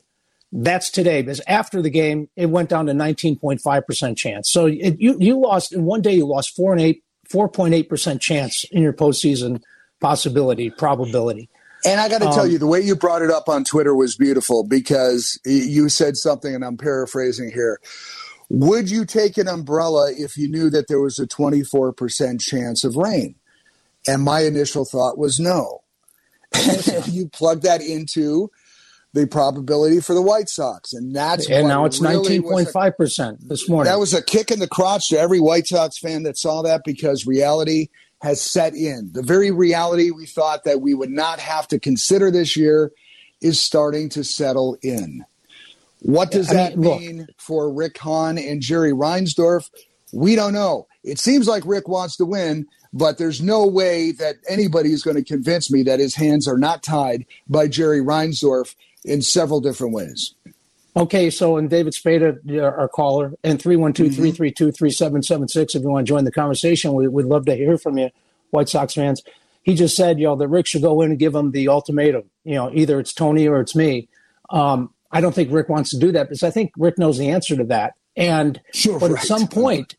[0.57, 1.21] That's today.
[1.21, 4.49] Because after the game, it went down to 19.5% chance.
[4.49, 8.63] So it, you, you lost, in one day, you lost 4 and 8, 4.8% chance
[8.71, 9.61] in your postseason
[9.99, 11.49] possibility, probability.
[11.85, 13.93] And I got to um, tell you, the way you brought it up on Twitter
[13.93, 17.79] was beautiful because you said something, and I'm paraphrasing here.
[18.49, 22.95] Would you take an umbrella if you knew that there was a 24% chance of
[22.95, 23.35] rain?
[24.07, 25.83] And my initial thought was no.
[26.53, 28.51] And you plug that into
[29.15, 33.47] the probability for the White Sox, and that's and now it's nineteen point five percent
[33.47, 33.89] this morning.
[33.89, 36.81] That was a kick in the crotch to every White Sox fan that saw that
[36.83, 37.87] because reality
[38.21, 39.11] has set in.
[39.13, 42.91] The very reality we thought that we would not have to consider this year
[43.39, 45.25] is starting to settle in.
[46.01, 49.69] What does I that mean, mean for Rick Hahn and Jerry Reinsdorf?
[50.11, 50.87] We don't know.
[51.03, 55.17] It seems like Rick wants to win, but there's no way that anybody is going
[55.17, 59.93] to convince me that his hands are not tied by Jerry Reinsdorf in several different
[59.93, 60.33] ways.
[60.97, 66.31] Okay, so and David Spada, our caller, and 312-332-3776, if you want to join the
[66.31, 68.11] conversation, we, would love to hear from you,
[68.51, 69.21] White Sox fans.
[69.63, 72.23] He just said, you know, that Rick should go in and give him the ultimatum.
[72.45, 74.07] You know, either it's Tony or it's me.
[74.49, 77.29] Um, I don't think Rick wants to do that because I think Rick knows the
[77.29, 77.95] answer to that.
[78.15, 79.19] And sure, but right.
[79.19, 79.95] at some point,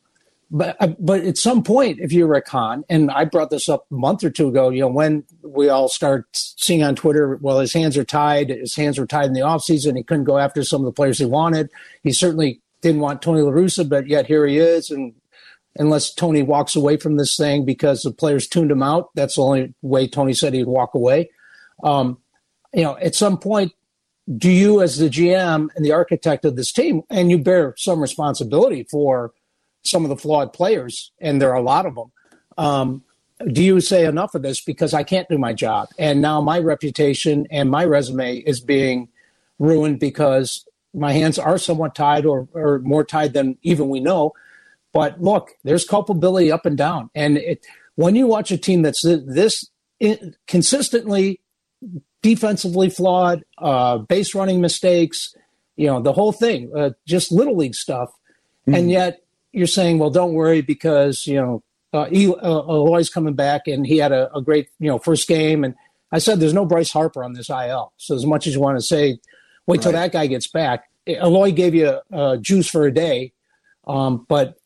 [0.51, 3.87] but uh, but at some point, if you're a con, and I brought this up
[3.91, 7.59] a month or two ago, you know, when we all start seeing on Twitter, well,
[7.59, 8.51] his hands are tied.
[8.51, 9.97] His hands were tied in the offseason.
[9.97, 11.71] He couldn't go after some of the players he wanted.
[12.03, 14.91] He certainly didn't want Tony La Russa, but yet here he is.
[14.91, 15.15] And
[15.77, 19.43] unless Tony walks away from this thing because the players tuned him out, that's the
[19.43, 21.31] only way Tony said he'd walk away.
[21.83, 22.19] Um,
[22.73, 23.73] you know, at some point,
[24.37, 28.01] do you, as the GM and the architect of this team, and you bear some
[28.01, 29.33] responsibility for
[29.87, 32.13] some of the flawed players, and there are a lot of them.
[32.59, 33.05] Um,
[33.53, 35.89] do you say enough of this because I can't do my job?
[35.99, 39.09] And now my reputation and my resume is being
[39.59, 44.33] ruined because my hands are somewhat tied or, or more tied than even we know.
[44.95, 47.11] But look, there's culpability up and down.
[47.15, 49.69] And it, when you watch a team that's this
[50.47, 51.41] consistently
[52.23, 55.35] defensively flawed, uh, base running mistakes,
[55.77, 58.09] you know, the whole thing, uh, just little league stuff.
[58.63, 58.75] Mm-hmm.
[58.75, 59.21] And yet
[59.57, 61.63] you're saying, well, don't worry because, you know,
[61.95, 65.65] uh, Eloy's coming back and he had a, a, great, you know, first game.
[65.65, 65.75] And
[66.13, 67.93] I said, there's no Bryce Harper on this IL.
[67.97, 69.19] So as much as you want to say,
[69.67, 70.91] wait till that guy gets back.
[71.07, 73.33] Eloy gave you uh, juice for a day,
[73.87, 74.59] um, but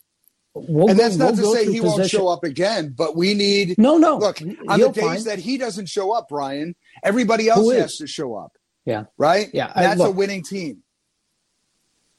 [0.53, 1.87] We'll and that's not we'll to say he position.
[1.87, 3.79] won't show up again, but we need.
[3.79, 4.19] No, no.
[4.19, 5.25] Look, on the days find.
[5.27, 6.75] that he doesn't show up, Brian,
[7.05, 8.53] everybody else has to show up.
[8.85, 9.05] Yeah.
[9.17, 9.49] Right?
[9.53, 9.73] Yeah.
[9.75, 10.83] That's look, a winning team.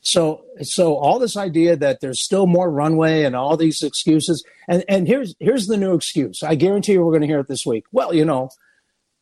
[0.01, 4.83] So, so all this idea that there's still more runway and all these excuses, and
[4.89, 6.41] and here's here's the new excuse.
[6.41, 7.85] I guarantee you, we're going to hear it this week.
[7.91, 8.49] Well, you know,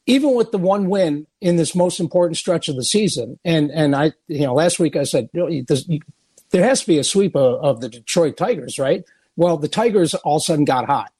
[0.05, 3.93] even with the one win in this most important stretch of the season, and and
[3.93, 7.81] I, you know, last week I said there has to be a sweep of, of
[7.81, 9.03] the Detroit Tigers, right?
[9.35, 11.11] Well, the Tigers all of a sudden got hot,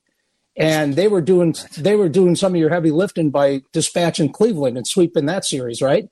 [0.56, 4.78] and they were doing they were doing some of your heavy lifting by dispatching Cleveland
[4.78, 6.08] and sweeping that series, right?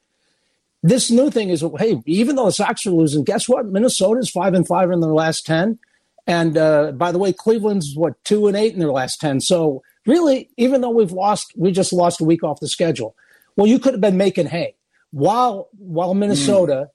[0.88, 3.66] This new thing is, hey, even though the Sox are losing, guess what?
[3.66, 5.80] Minnesota's five and five in their last ten,
[6.26, 9.42] and uh, by the way, Cleveland's what two and eight in their last ten.
[9.42, 13.16] So really, even though we've lost, we just lost a week off the schedule.
[13.56, 14.76] Well, you could have been making hay
[15.12, 16.88] while while Minnesota.
[16.88, 16.92] Mm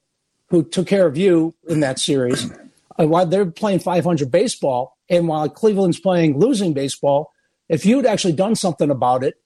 [0.53, 2.47] who took care of you in that series,
[3.01, 7.33] uh, while they're playing 500 baseball, and while Cleveland's playing losing baseball,
[7.71, 9.42] if you'd actually done something about it,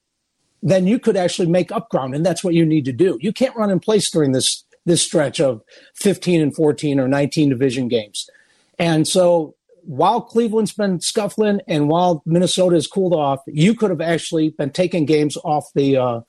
[0.66, 3.18] then you could actually make up ground, and that's what you need to do.
[3.20, 5.62] You can't run in place during this this stretch of
[5.94, 8.31] 15 and 14 or 19 division games.
[8.79, 14.00] And so while Cleveland's been scuffling and while Minnesota has cooled off, you could have
[14.00, 16.20] actually been taking games off the uh,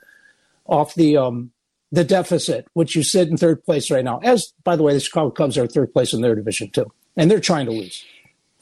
[0.66, 1.52] off the um,
[1.92, 4.20] the deficit, which you sit in third place right now.
[4.24, 7.30] As by the way, the Chicago Cubs are third place in their division too, and
[7.30, 8.04] they're trying to lose.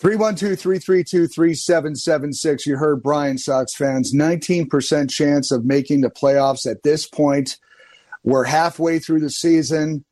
[0.06, 2.65] 312-332-3776.
[2.68, 4.13] You heard Brian Sox fans.
[4.13, 7.58] 19% chance of making the playoffs at this point.
[8.24, 10.06] We're halfway through the season.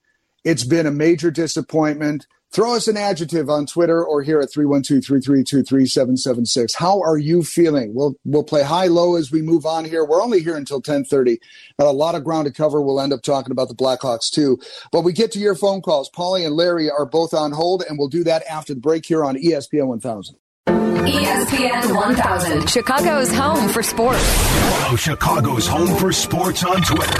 [0.43, 2.25] It's been a major disappointment.
[2.53, 6.75] Throw us an adjective on Twitter or here at 312-332-3776.
[6.75, 7.95] How are you feeling?
[7.95, 10.05] We'll we'll play high low as we move on here.
[10.05, 11.39] We're only here until 10:30.
[11.79, 12.79] Got a lot of ground to cover.
[12.79, 14.59] We'll end up talking about the Blackhawks too.
[14.91, 16.11] But we get to your phone calls.
[16.11, 19.25] Paulie and Larry are both on hold and we'll do that after the break here
[19.25, 20.35] on ESPN 1000.
[20.67, 24.23] ESPN 1000, Chicago's home for sports.
[24.23, 27.17] Follow Chicago's home for sports on Twitter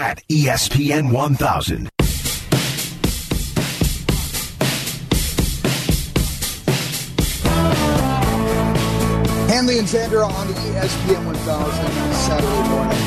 [0.00, 1.90] at ESPN 1000.
[9.78, 12.98] And Xander on the ESPN 1000 Saturday morning.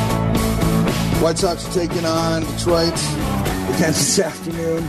[1.22, 2.94] White Sox are taking on Detroit
[3.76, 4.88] again this afternoon.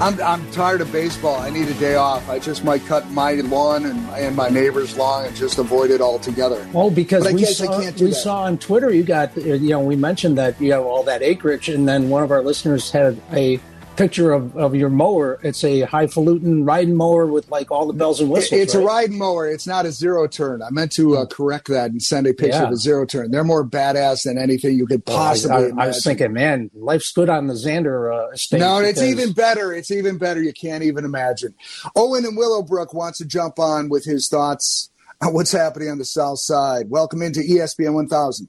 [0.00, 1.38] I'm, I'm tired of baseball.
[1.38, 2.28] I need a day off.
[2.28, 6.00] I just might cut my lawn and, and my neighbor's lawn and just avoid it
[6.00, 6.68] altogether.
[6.74, 8.14] Oh, because we, saw, we that.
[8.14, 11.68] saw on Twitter, you got, you know, we mentioned that you have all that acreage,
[11.68, 13.60] and then one of our listeners had a
[13.96, 15.38] picture of, of your mower.
[15.42, 18.60] It's a highfalutin riding mower with like all the bells and whistles.
[18.60, 18.82] It's right?
[18.82, 19.48] a riding mower.
[19.48, 20.62] It's not a zero turn.
[20.62, 22.66] I meant to uh, correct that and send a picture yeah.
[22.66, 23.30] of a zero turn.
[23.30, 25.72] They're more badass than anything you could possibly.
[25.72, 28.60] Well, I, I, I, was thinking, man, life's good on the Xander uh, estate.
[28.60, 28.90] No, because...
[28.90, 29.72] it's even better.
[29.72, 30.42] It's even better.
[30.42, 31.54] You can't even imagine.
[31.94, 36.04] Owen and Willowbrook wants to jump on with his thoughts on what's happening on the
[36.04, 36.90] South Side.
[36.90, 38.48] Welcome into ESPN 1000.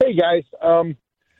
[0.00, 0.44] Hey guys.
[0.62, 0.96] Um,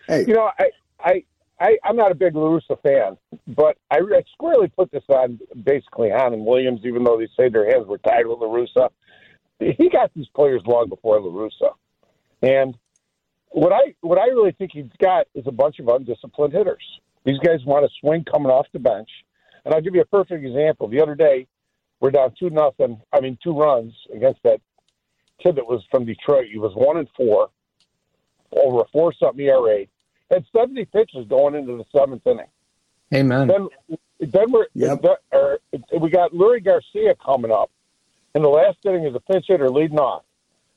[0.06, 1.24] hey, you know, I, I
[1.60, 3.16] I, I'm not a big La Russa fan,
[3.48, 7.48] but I, I squarely put this on basically Hahn and Williams, even though they say
[7.48, 8.90] their hands were tied with La Russa.
[9.58, 11.74] He got these players long before La Russa.
[12.42, 12.76] And
[13.48, 16.84] what I what I really think he's got is a bunch of undisciplined hitters.
[17.24, 19.08] These guys want to swing coming off the bench.
[19.64, 20.88] And I'll give you a perfect example.
[20.88, 21.48] The other day,
[22.00, 23.00] we're down two nothing.
[23.12, 24.60] I mean, two runs against that
[25.42, 26.46] kid that was from Detroit.
[26.52, 27.50] He was one and four
[28.52, 29.86] over a four something ERA
[30.30, 32.46] had 70 pitches going into the seventh inning.
[33.14, 33.48] Amen.
[33.48, 33.68] Then,
[34.20, 35.02] then we're yep.
[35.32, 35.58] or,
[35.98, 37.70] we got Leury Garcia coming up
[38.34, 40.24] in the last inning as a pinch hitter leading off.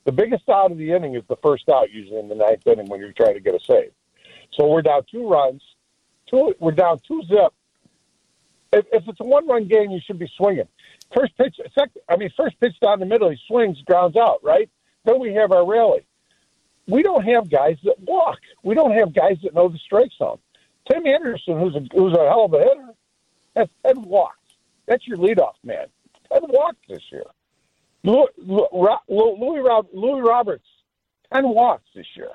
[0.06, 2.88] The biggest out of the inning is the first out, usually in the ninth inning
[2.88, 3.92] when you're trying to get a save.
[4.54, 5.62] So we're down two runs.
[6.30, 7.54] Two, we're down two zip.
[8.74, 10.68] If, if it's a one-run game, you should be swinging.
[11.14, 14.70] First pitch, second, I mean, first pitch down the middle, he swings, grounds out, right?
[15.04, 16.06] Then we have our rally
[16.92, 18.40] we don't have guys that walk.
[18.64, 20.40] We don't have guys that know the strike zone.
[20.92, 22.94] Tim Anderson, who's a who's a hell of a hitter,
[23.56, 24.38] has ten walks.
[24.88, 25.88] That's your leadoff man.
[26.32, 27.24] Ten walks this year.
[28.04, 30.68] Louis, Louis, Louis Roberts,
[31.34, 32.32] ten walks this year.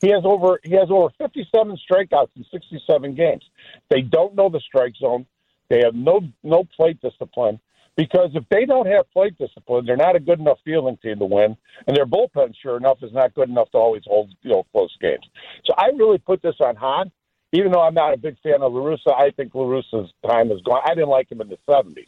[0.00, 3.44] He has over he has over fifty seven strikeouts in sixty seven games.
[3.88, 5.26] They don't know the strike zone.
[5.70, 7.60] They have no no plate discipline.
[7.96, 11.26] Because if they don't have plate discipline, they're not a good enough fielding team to
[11.26, 14.64] win, and their bullpen, sure enough, is not good enough to always hold you know
[14.72, 15.26] close games.
[15.66, 17.10] So I really put this on Hahn,
[17.52, 19.14] even though I'm not a big fan of La Russa.
[19.14, 20.80] I think La Russa's time is gone.
[20.84, 22.06] I didn't like him in the '70s.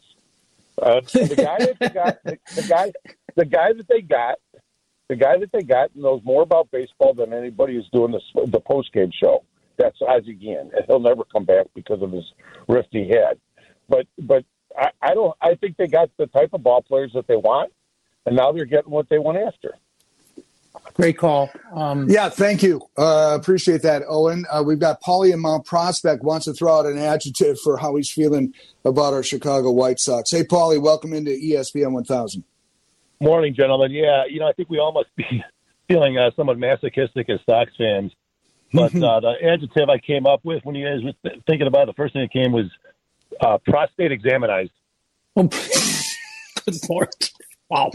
[0.81, 2.91] Uh, the guy that they got, the, the guy,
[3.35, 4.39] the guy that they got,
[5.07, 8.59] the guy that they got knows more about baseball than anybody who's doing this, the
[8.59, 9.43] post game show.
[9.77, 12.23] That's Ozzie Guillen, and he'll never come back because of his
[12.67, 13.39] rifty head.
[13.87, 14.45] But but
[14.77, 15.35] I, I don't.
[15.41, 17.71] I think they got the type of ball players that they want,
[18.25, 19.75] and now they're getting what they went after.
[20.93, 21.49] Great call.
[21.73, 22.81] Um, yeah, thank you.
[22.97, 24.45] Uh, appreciate that, Owen.
[24.49, 27.95] Uh, we've got Paulie in Mount Prospect wants to throw out an adjective for how
[27.95, 30.31] he's feeling about our Chicago White Sox.
[30.31, 32.43] Hey, Paulie, welcome into ESPN 1000.
[33.19, 33.91] Morning, gentlemen.
[33.91, 35.25] Yeah, you know, I think we all must be
[35.87, 38.11] feeling uh, somewhat masochistic as Sox fans.
[38.73, 41.87] But uh, the adjective I came up with when you guys were thinking about it,
[41.87, 42.65] the first thing that came was
[43.41, 44.71] uh, prostate examinized.
[45.35, 45.43] Oh,
[46.65, 47.09] good lord!
[47.69, 47.91] Wow,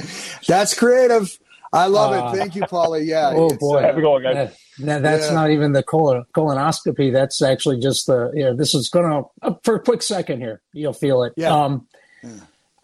[0.47, 1.39] that's creative.
[1.73, 2.39] I love uh, it.
[2.39, 3.07] Thank you, Paulie.
[3.07, 3.33] Yeah.
[3.35, 3.81] Oh boy.
[3.81, 4.57] Have a going, guys.
[4.81, 5.35] That, that's yeah.
[5.35, 7.13] not even the colon, colonoscopy.
[7.13, 8.31] That's actually just the.
[8.35, 10.61] You know, this is gonna uh, for a quick second here.
[10.73, 11.33] You'll feel it.
[11.37, 11.55] Yeah.
[11.55, 11.87] Um,
[12.23, 12.31] yeah.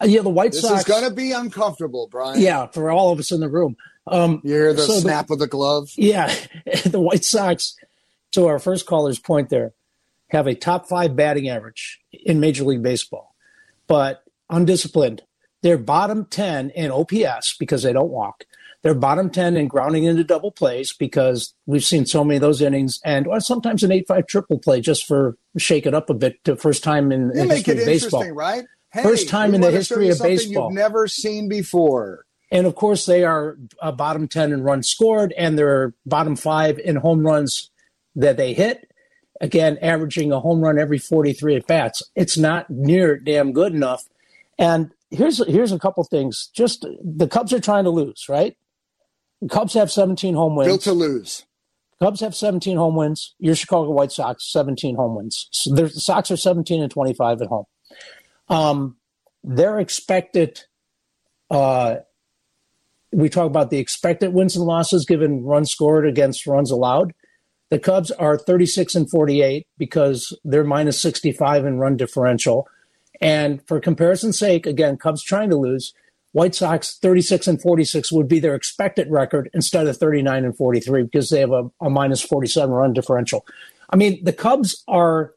[0.05, 0.79] yeah the White this Sox.
[0.79, 2.39] is gonna be uncomfortable, Brian.
[2.39, 3.75] Yeah, for all of us in the room.
[4.09, 5.89] Um, you hear the so snap the, of the glove.
[5.97, 6.33] Yeah,
[6.85, 7.75] the White Sox.
[8.33, 9.73] To our first caller's point, there
[10.29, 13.35] have a top five batting average in Major League Baseball,
[13.87, 15.23] but undisciplined.
[15.63, 18.43] They're bottom 10 in OPS because they don't walk.
[18.83, 22.61] They're bottom 10 in grounding into double plays because we've seen so many of those
[22.61, 26.13] innings and or sometimes an 8 5 triple play just for shake it up a
[26.13, 28.29] bit to first time in, in history of baseball.
[28.31, 28.65] Right?
[28.93, 30.69] Hey, first time in the history of baseball.
[30.69, 32.25] You've never seen before.
[32.51, 36.79] And of course, they are a bottom 10 in runs scored and they're bottom five
[36.79, 37.71] in home runs
[38.15, 38.86] that they hit
[39.41, 42.03] again, averaging a home run every 43 at bats.
[42.15, 44.05] It's not near damn good enough.
[44.57, 46.49] And here's here's a couple things.
[46.53, 48.57] Just the Cubs are trying to lose, right?
[49.41, 50.67] The Cubs have 17 home wins.
[50.67, 51.45] Built to lose.
[51.99, 53.35] Cubs have 17 home wins.
[53.39, 55.47] Your Chicago White Sox 17 home wins.
[55.51, 57.65] So the Sox are 17 and 25 at home.
[58.49, 58.97] Um,
[59.43, 60.61] their expected.
[61.49, 61.97] Uh,
[63.13, 67.13] we talk about the expected wins and losses given runs scored against runs allowed.
[67.69, 72.67] The Cubs are 36 and 48 because they're minus 65 in run differential.
[73.19, 75.93] And for comparison's sake, again, Cubs trying to lose.
[76.33, 81.03] White Sox 36 and 46 would be their expected record instead of 39 and 43
[81.03, 83.45] because they have a, a minus 47 run differential.
[83.89, 85.33] I mean, the Cubs are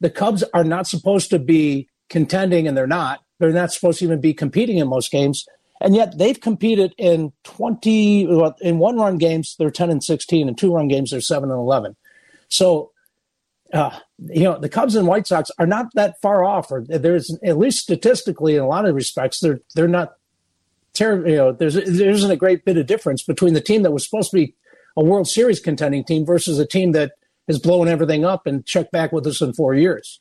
[0.00, 3.20] the Cubs are not supposed to be contending, and they're not.
[3.38, 5.46] They're not supposed to even be competing in most games.
[5.80, 8.22] And yet they've competed in 20,
[8.62, 11.58] in one run games, they're 10 and 16, and two run games, they're 7 and
[11.58, 11.96] 11.
[12.48, 12.92] So,
[13.72, 17.36] uh, you know, the Cubs and White Sox are not that far off, or there's
[17.44, 20.16] at least statistically, in a lot of respects, they're they're not
[20.94, 21.28] terrible.
[21.28, 24.04] You know, there's there isn't a great bit of difference between the team that was
[24.04, 24.54] supposed to be
[24.96, 27.12] a World Series contending team versus a team that
[27.48, 30.20] is blowing everything up and check back with us in four years.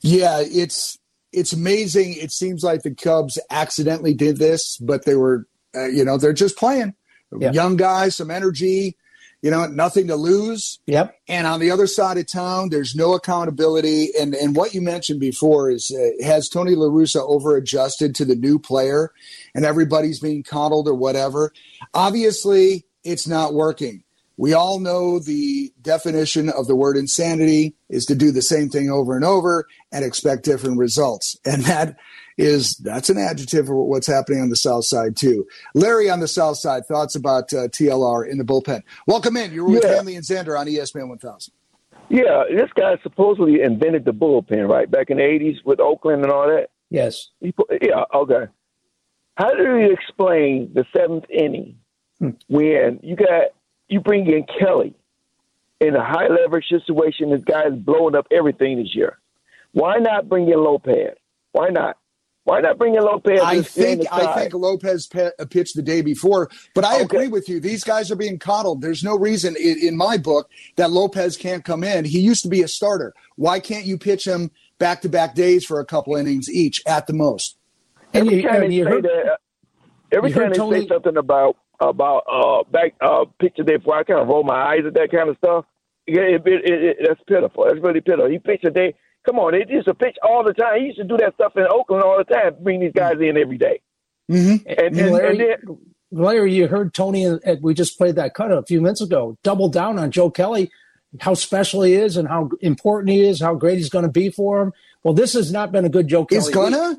[0.00, 0.98] Yeah, it's
[1.32, 2.14] it's amazing.
[2.14, 6.32] It seems like the Cubs accidentally did this, but they were, uh, you know, they're
[6.32, 6.94] just playing.
[7.38, 7.52] Yeah.
[7.52, 8.96] Young guys, some energy,
[9.42, 10.80] you know, nothing to lose.
[10.86, 11.14] Yep.
[11.28, 14.08] And on the other side of town, there's no accountability.
[14.18, 18.24] And and what you mentioned before is uh, has Tony La Russa over adjusted to
[18.24, 19.12] the new player,
[19.54, 21.52] and everybody's being coddled or whatever.
[21.94, 24.02] Obviously, it's not working.
[24.40, 28.88] We all know the definition of the word insanity is to do the same thing
[28.88, 31.36] over and over and expect different results.
[31.44, 31.96] And that
[32.38, 35.46] is, that's an adjective for what's happening on the South Side, too.
[35.74, 38.82] Larry on the South Side, thoughts about uh, TLR in the bullpen.
[39.06, 39.52] Welcome in.
[39.52, 39.96] You're with yeah.
[39.96, 41.52] Hanley and Xander on ESPN 1000.
[42.08, 44.90] Yeah, this guy supposedly invented the bullpen, right?
[44.90, 46.70] Back in the 80s with Oakland and all that?
[46.88, 47.28] Yes.
[47.40, 48.46] He, yeah, okay.
[49.36, 51.76] How do you explain the seventh inning
[52.18, 52.30] hmm.
[52.48, 53.48] when you got
[53.90, 54.94] you bring in Kelly
[55.80, 57.30] in a high leverage situation.
[57.30, 59.18] This guy's blowing up everything this year.
[59.72, 61.16] Why not bring in Lopez?
[61.52, 61.96] Why not?
[62.44, 63.40] Why not bring in Lopez?
[63.40, 67.02] I think I think Lopez pe- uh, pitched the day before, but I okay.
[67.02, 67.60] agree with you.
[67.60, 68.80] These guys are being coddled.
[68.80, 72.06] There's no reason in, in, my book that Lopez can't come in.
[72.06, 73.14] He used to be a starter.
[73.36, 77.06] Why can't you pitch him back to back days for a couple innings each at
[77.06, 77.56] the most?
[78.14, 79.38] Every time they say that,
[80.10, 84.04] every time they Tony, say something about about uh back uh picture day before I
[84.04, 85.64] kind of roll my eyes at that kind of stuff.
[86.06, 87.64] Yeah, it, it, it, that's pitiful.
[87.64, 88.28] That's really pitiful.
[88.28, 88.94] He pitched a day.
[89.26, 90.80] Come on, it used to pitch all the time.
[90.80, 92.56] He used to do that stuff in Oakland all the time.
[92.62, 93.80] Bring these guys in every day.
[94.30, 94.66] Mm-hmm.
[94.66, 95.78] And, and, Larry, and then,
[96.10, 97.24] Larry, you heard Tony.
[97.24, 99.36] And we just played that cut a few minutes ago.
[99.42, 100.70] Double down on Joe Kelly,
[101.20, 104.30] how special he is, and how important he is, how great he's going to be
[104.30, 104.72] for him.
[105.04, 106.40] Well, this has not been a good Joe Kelly.
[106.40, 106.98] He's gonna.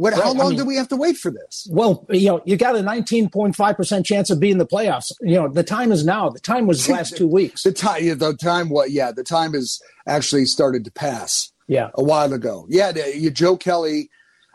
[0.00, 0.22] What, right.
[0.22, 1.68] How long I mean, do we have to wait for this?
[1.70, 5.12] Well, you know, you got a 19.5% chance of being the playoffs.
[5.20, 6.30] You know, the time is now.
[6.30, 7.64] The time was the last two weeks.
[7.64, 8.92] The time, the time, what?
[8.92, 11.52] Yeah, the time has actually started to pass.
[11.66, 11.90] Yeah.
[11.92, 12.64] A while ago.
[12.70, 14.08] Yeah, you, Joe Kelly,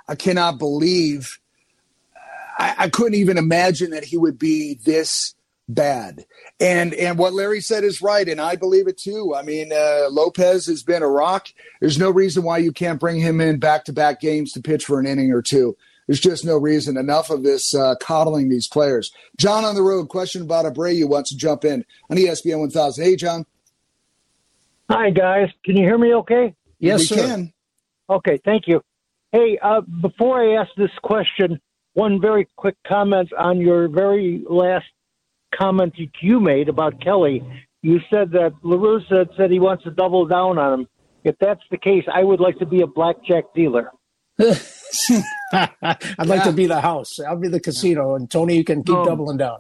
[0.08, 1.40] I cannot believe,
[2.58, 5.36] I, I couldn't even imagine that he would be this
[5.68, 6.26] bad.
[6.60, 9.34] And and what Larry said is right, and I believe it too.
[9.36, 11.48] I mean, uh, Lopez has been a rock.
[11.82, 14.86] There's no reason why you can't bring him in back to back games to pitch
[14.86, 15.76] for an inning or two.
[16.08, 16.98] There's just no reason.
[16.98, 19.12] Enough of this uh, coddling these players.
[19.38, 20.10] John on the road.
[20.10, 23.04] Question about Abreu wants to jump in on ESPN 1000.
[23.04, 23.46] Hey, John.
[24.90, 25.50] Hi, guys.
[25.64, 26.14] Can you hear me?
[26.14, 26.54] Okay.
[26.78, 27.28] Yes, we sir.
[27.28, 27.54] can.
[28.08, 28.82] Okay, thank you.
[29.32, 31.60] Hey, uh, before I ask this question,
[31.94, 34.86] one very quick comment on your very last
[35.58, 37.44] comment that you made about Kelly.
[37.82, 40.88] You said that La Russa said he wants to double down on him.
[41.24, 43.90] If that's the case, I would like to be a blackjack dealer.
[44.40, 47.20] I'd like to be the house.
[47.20, 49.60] I'll be the casino, and Tony, you can keep um, doubling down.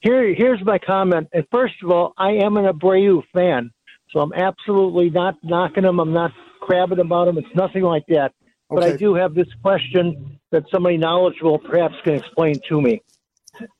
[0.00, 1.28] Here, here's my comment.
[1.32, 3.70] And first of all, I am an Abreu fan,
[4.10, 6.00] so I'm absolutely not knocking him.
[6.00, 7.38] I'm not crabbing about him.
[7.38, 8.32] It's nothing like that.
[8.68, 13.02] But I do have this question that somebody knowledgeable perhaps can explain to me.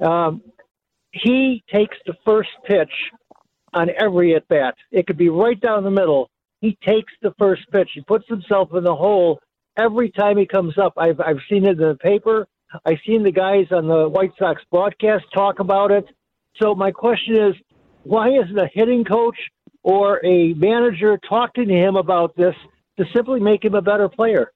[0.00, 0.42] Um,
[1.12, 2.92] he takes the first pitch
[3.72, 4.74] on every at bat.
[4.90, 6.30] It could be right down the middle.
[6.60, 7.90] He takes the first pitch.
[7.94, 9.40] He puts himself in the hole
[9.76, 10.94] every time he comes up.
[10.96, 12.46] I've I've seen it in the paper.
[12.86, 16.06] I've seen the guys on the White Sox broadcast talk about it.
[16.60, 17.54] So my question is,
[18.04, 19.36] why isn't a hitting coach
[19.82, 22.54] or a manager talking to him about this
[22.98, 24.52] to simply make him a better player?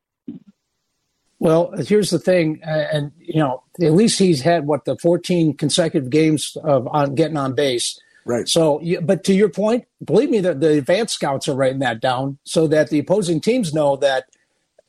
[1.38, 5.54] Well, here's the thing, uh, and you know, at least he's had what the 14
[5.54, 8.00] consecutive games of on getting on base.
[8.24, 8.48] Right.
[8.48, 12.38] So, but to your point, believe me, the, the advanced scouts are writing that down
[12.44, 14.24] so that the opposing teams know that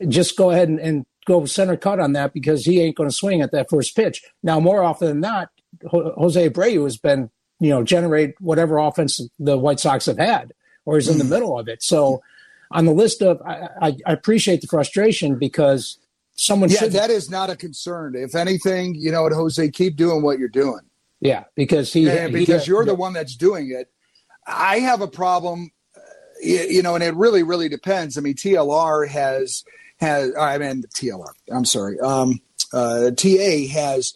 [0.07, 3.15] just go ahead and, and go center cut on that because he ain't going to
[3.15, 4.23] swing at that first pitch.
[4.41, 5.49] Now, more often than not,
[5.85, 7.29] Jose Abreu has been,
[7.59, 10.53] you know, generate whatever offense the White Sox have had,
[10.85, 11.29] or is in the mm.
[11.29, 11.83] middle of it.
[11.83, 12.23] So,
[12.71, 15.99] on the list of, I, I appreciate the frustration because
[16.37, 16.93] someone yeah should.
[16.93, 18.15] that is not a concern.
[18.15, 20.81] If anything you know what jose keep doing what you're doing.
[21.19, 23.91] Yeah because he, and because he, you're the one that's doing it
[24.45, 25.99] i have a problem uh,
[26.39, 28.17] you know and it really really depends.
[28.17, 29.63] I mean tlr has
[29.99, 32.39] has i mean tlr i'm sorry um
[32.71, 34.13] uh ta has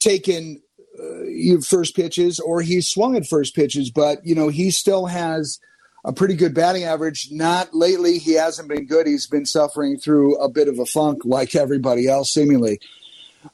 [0.00, 0.60] taken
[1.00, 5.60] uh, first pitches or he's swung at first pitches but you know he still has
[6.04, 7.28] a pretty good batting average.
[7.30, 8.18] Not lately.
[8.18, 9.06] He hasn't been good.
[9.06, 12.80] He's been suffering through a bit of a funk like everybody else, seemingly.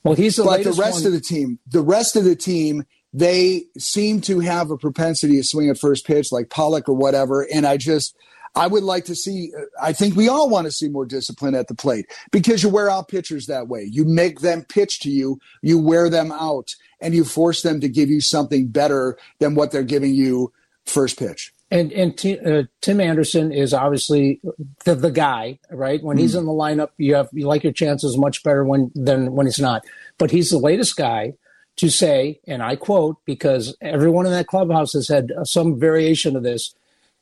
[0.02, 1.06] Well, he's the but the rest one.
[1.06, 5.44] of the team, the rest of the team, they seem to have a propensity to
[5.44, 7.46] swing at first pitch, like Pollock or whatever.
[7.54, 8.16] And I just,
[8.54, 9.52] I would like to see.
[9.80, 12.90] I think we all want to see more discipline at the plate because you wear
[12.90, 13.88] out pitchers that way.
[13.90, 17.88] You make them pitch to you, you wear them out, and you force them to
[17.88, 20.52] give you something better than what they're giving you
[20.84, 21.52] first pitch.
[21.70, 24.40] And and T, uh, Tim Anderson is obviously
[24.84, 26.02] the, the guy, right?
[26.02, 26.20] When mm.
[26.20, 26.40] he's hmm.
[26.40, 29.58] in the lineup, you have you like your chances much better when than when he's
[29.58, 29.84] not.
[30.16, 31.34] But he's the latest guy
[31.76, 36.42] to say, and I quote, because everyone in that clubhouse has had some variation of
[36.42, 36.74] this.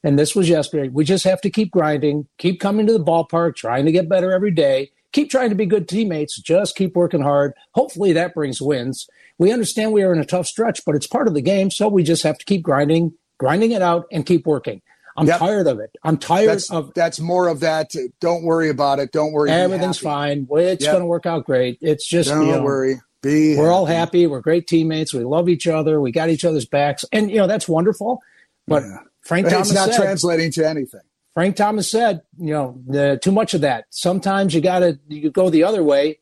[0.05, 0.89] And this was yesterday.
[0.89, 4.33] We just have to keep grinding, keep coming to the ballpark, trying to get better
[4.33, 7.55] every day, keep trying to be good teammates, just keep working hard.
[7.73, 9.09] Hopefully that brings wins.
[9.39, 11.71] We understand we are in a tough stretch, but it's part of the game.
[11.71, 14.83] So we just have to keep grinding, grinding it out and keep working.
[15.17, 15.39] I'm yep.
[15.39, 15.91] tired of it.
[16.03, 17.93] I'm tired that's, of that's more of that.
[18.21, 19.13] Don't worry about it.
[19.13, 19.51] Don't worry.
[19.51, 20.49] Everything's fine.
[20.51, 20.93] It's yep.
[20.93, 21.79] going to work out great.
[21.81, 23.01] It's just don't you know, worry.
[23.23, 23.75] Be we're happy.
[23.75, 24.27] all happy.
[24.27, 25.15] We're great teammates.
[25.15, 26.01] We love each other.
[26.01, 28.21] We got each other's backs, and you know that's wonderful.
[28.67, 28.99] But yeah.
[29.23, 31.01] Frank Thomas it's not said, translating to anything.
[31.33, 33.87] Frank Thomas said, you know, the, too much of that.
[33.91, 36.21] Sometimes you got to you go the other way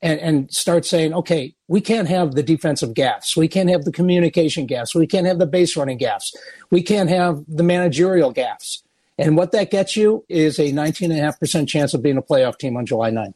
[0.00, 3.36] and, and start saying, okay, we can't have the defensive gaffes.
[3.36, 4.94] We can't have the communication gaffes.
[4.94, 6.34] We can't have the base running gaffes.
[6.70, 8.82] We can't have the managerial gaffes.
[9.18, 12.86] And what that gets you is a 19.5% chance of being a playoff team on
[12.86, 13.34] July 9th.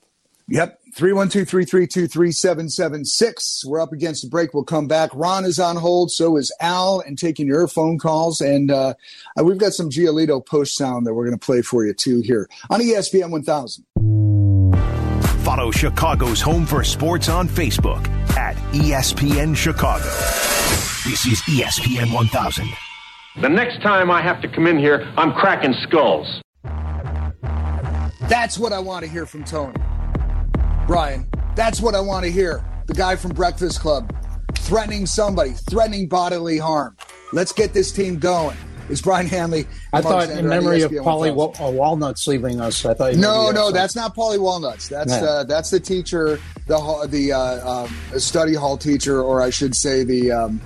[0.48, 0.78] Yep.
[0.94, 3.64] 312 332 3776.
[3.66, 4.52] We're up against the break.
[4.52, 5.10] We'll come back.
[5.14, 6.10] Ron is on hold.
[6.10, 8.40] So is Al and taking your phone calls.
[8.40, 8.94] And uh,
[9.42, 12.48] we've got some Giolito post sound that we're going to play for you too here
[12.68, 14.31] on ESPN 1000.
[15.54, 20.02] Follow Chicago's Home for Sports on Facebook at ESPN Chicago.
[21.04, 22.66] This is ESPN 1000.
[23.38, 26.40] The next time I have to come in here, I'm cracking skulls.
[28.30, 29.76] That's what I want to hear from Tony.
[30.86, 32.64] Brian, that's what I want to hear.
[32.86, 34.10] The guy from Breakfast Club
[34.54, 36.96] threatening somebody, threatening bodily harm.
[37.34, 38.56] Let's get this team going.
[38.88, 39.66] Is Brian Hanley?
[39.92, 42.84] I thought in memory of Paulie Wa- uh, Walnuts leaving us.
[42.84, 44.88] I thought no, no, that's not Paulie Walnuts.
[44.88, 49.74] That's uh, that's the teacher, the the uh, um, study hall teacher, or I should
[49.74, 50.60] say the um,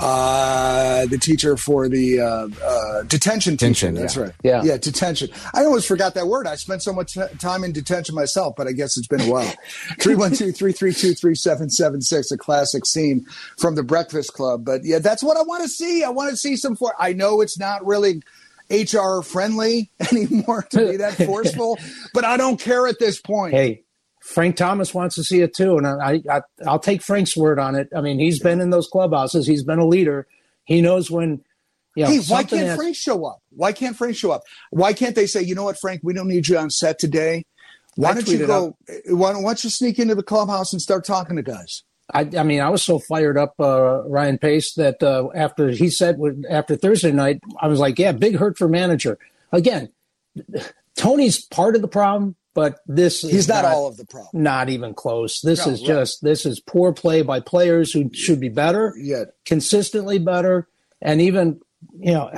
[0.00, 3.90] uh, the teacher for the uh, uh, detention teacher.
[3.92, 4.22] That's yeah.
[4.22, 4.32] right.
[4.42, 4.62] Yeah.
[4.64, 5.30] Yeah, detention.
[5.54, 6.46] I always forgot that word.
[6.46, 9.46] I spent so much time in detention myself, but I guess it's been a while.
[10.00, 13.26] 312 332 3776, a classic scene
[13.58, 14.64] from the Breakfast Club.
[14.64, 16.04] But yeah, that's what I want to see.
[16.04, 16.94] I want to see some for.
[16.98, 18.22] I know it's not really.
[18.70, 21.78] HR friendly anymore to be that forceful,
[22.12, 23.54] but I don't care at this point.
[23.54, 23.84] Hey,
[24.20, 27.74] Frank Thomas wants to see it too, and I, I will take Frank's word on
[27.74, 27.88] it.
[27.94, 29.46] I mean, he's been in those clubhouses.
[29.46, 30.26] He's been a leader.
[30.64, 31.42] He knows when.
[31.96, 33.42] You know, hey, why can't Frank show up?
[33.50, 34.42] Why can't Frank show up?
[34.70, 37.44] Why can't they say, you know what, Frank, we don't need you on set today.
[37.96, 38.76] Why don't you go?
[39.06, 41.82] Why don't, why don't you sneak into the clubhouse and start talking to guys?
[42.14, 45.90] I, I mean, I was so fired up, uh, Ryan Pace, that uh, after he
[45.90, 49.18] said after Thursday night, I was like, yeah, big hurt for manager.
[49.50, 49.88] Again,
[50.94, 54.42] Tony's part of the problem, but this he's not, not, all of the problem.
[54.42, 55.40] Not even close.
[55.42, 55.86] This no, is right.
[55.86, 59.26] just this is poor play by players who should be better, yeah.
[59.44, 60.66] consistently better,
[61.00, 61.60] and even
[62.00, 62.32] you know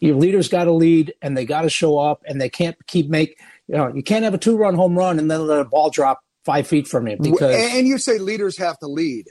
[0.00, 3.08] your leaders got to lead and they got to show up and they can't keep
[3.08, 3.38] make
[3.68, 5.90] you know you can't have a two run home run and then let a ball
[5.90, 9.28] drop five feet from you because and you say leaders have to lead.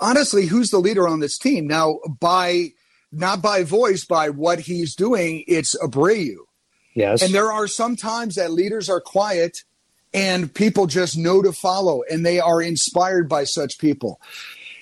[0.00, 2.00] Honestly, who's the leader on this team now?
[2.18, 2.70] By
[3.12, 6.34] not by voice, by what he's doing, it's Abreu.
[6.96, 7.22] Yes.
[7.22, 9.58] And there are some times that leaders are quiet
[10.14, 14.18] and people just know to follow and they are inspired by such people.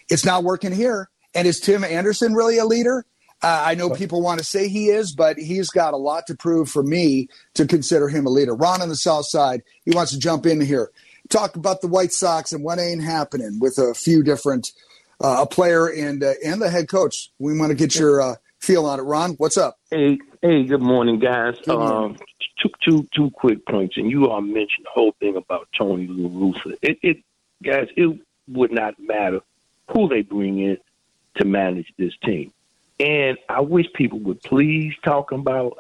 [0.09, 1.11] It's not working here.
[1.35, 3.05] And is Tim Anderson really a leader?
[3.43, 6.37] Uh, I know people want to say he is, but he's got a lot to
[6.37, 8.55] prove for me to consider him a leader.
[8.55, 10.93] Ron on the South Side, he wants to jump in here,
[11.29, 14.71] talk about the White Sox and what ain't happening with a few different
[15.23, 17.31] uh, a player and uh, and the head coach.
[17.39, 19.03] We want to get your uh, feel on it.
[19.03, 19.79] Ron, what's up?
[19.91, 21.57] Hey, hey, good morning, guys.
[21.65, 22.11] Good morning.
[22.11, 22.17] Um,
[22.63, 26.29] two, two, two quick points, and you all mentioned the whole thing about Tony La
[26.29, 26.77] Russa.
[26.83, 27.17] It, it,
[27.63, 29.41] guys, it would not matter
[29.91, 30.77] who they bring in
[31.37, 32.53] to manage this team.
[33.01, 35.79] And I wish people would please talk about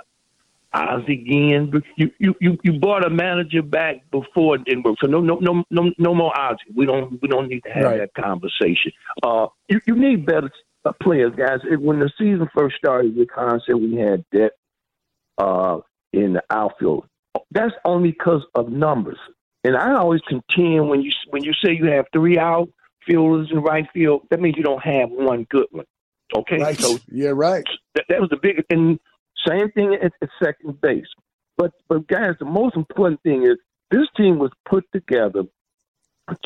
[0.72, 1.82] Ozzie again.
[1.96, 5.36] You, you, you, you brought a manager back before it didn't work, so no, no,
[5.40, 6.72] no, no, no more Ozzie.
[6.74, 7.98] We don't, we don't need to have right.
[7.98, 8.92] that conversation.
[9.22, 10.50] Uh, you, you need better
[10.84, 11.60] uh, players, guys.
[11.78, 14.56] When the season first started, Hahn said we had depth
[15.38, 15.78] uh,
[16.12, 17.06] in the outfield.
[17.50, 19.18] That's only because of numbers.
[19.64, 23.86] And I always contend when you when you say you have three outfielders in right
[23.94, 25.86] field, that means you don't have one good one.
[26.36, 26.78] Okay, right.
[26.78, 27.64] so yeah, right.
[27.94, 28.98] That, that was the big and
[29.46, 31.06] same thing at, at second base.
[31.56, 33.56] But but guys, the most important thing is
[33.90, 35.44] this team was put together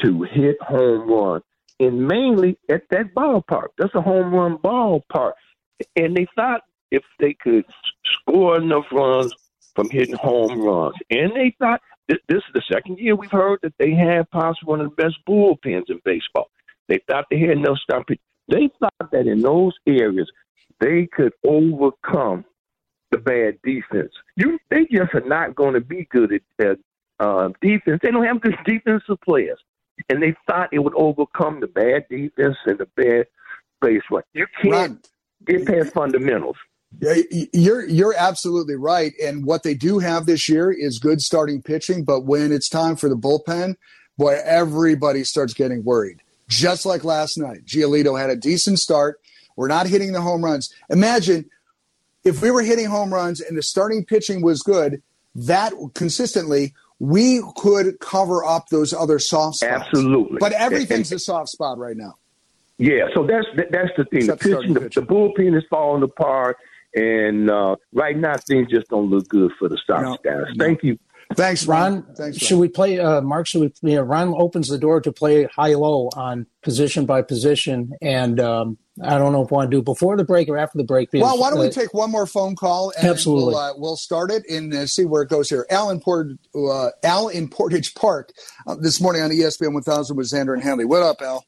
[0.01, 1.41] to hit home run,
[1.81, 3.69] and mainly at that ballpark.
[3.79, 5.33] That's a home run ballpark,
[5.97, 7.65] and they thought if they could
[8.05, 9.33] score enough runs
[9.75, 13.75] from hitting home runs, and they thought this, is the second year we've heard that
[13.79, 16.51] they have possibly one of the best bullpens in baseball.
[16.89, 18.21] They thought they had no start pitch.
[18.49, 20.31] They thought that in those areas
[20.81, 22.45] they could overcome
[23.11, 24.13] the bad defense.
[24.37, 26.79] You, they just are not going to be good at, at
[27.21, 28.01] uh, defense.
[28.03, 29.59] They don't have good defensive players,
[30.09, 33.27] and they thought it would overcome the bad defense and the bad
[33.81, 34.23] base run.
[34.33, 35.09] You can't
[35.45, 36.57] get past fundamentals.
[37.01, 37.17] Yeah,
[37.53, 39.13] you're you're absolutely right.
[39.23, 42.97] And what they do have this year is good starting pitching, but when it's time
[42.97, 43.77] for the bullpen,
[44.17, 46.23] boy, everybody starts getting worried.
[46.49, 49.21] Just like last night, Giolito had a decent start.
[49.57, 50.73] We're not hitting the home runs.
[50.89, 51.51] Imagine
[52.25, 55.03] if we were hitting home runs and the starting pitching was good,
[55.35, 59.87] that consistently we could cover up those other soft spots.
[59.87, 60.39] Absolutely.
[60.39, 62.15] But everything's a soft spot right now.
[62.79, 64.27] Yeah, so that's that's the thing.
[64.27, 66.59] the pitching, the, the, bullpen is falling apart,
[66.95, 70.45] and uh, right now things just don't look good for the Sox no, guys.
[70.55, 70.65] No.
[70.65, 70.97] Thank you.
[71.35, 71.95] Thanks, Ron.
[71.95, 72.03] Ron.
[72.05, 72.33] Thanks, Ron.
[72.35, 73.49] Should we play, uh, Mark?
[73.49, 73.73] Should we?
[73.91, 78.39] You know, Ron opens the door to play high low on position by position, and
[78.39, 80.85] um, I don't know if we want to do before the break or after the
[80.85, 81.11] break.
[81.11, 82.93] Because, well, why don't we uh, take one more phone call?
[82.99, 83.55] And absolutely.
[83.55, 85.67] We'll, uh, we'll, start it and uh, see where it goes here.
[85.71, 88.33] Al in, Port, uh, Al in Portage Park
[88.67, 90.85] uh, this morning on ESPN 1000 with Xander and Hanley.
[90.85, 91.45] What up, Al?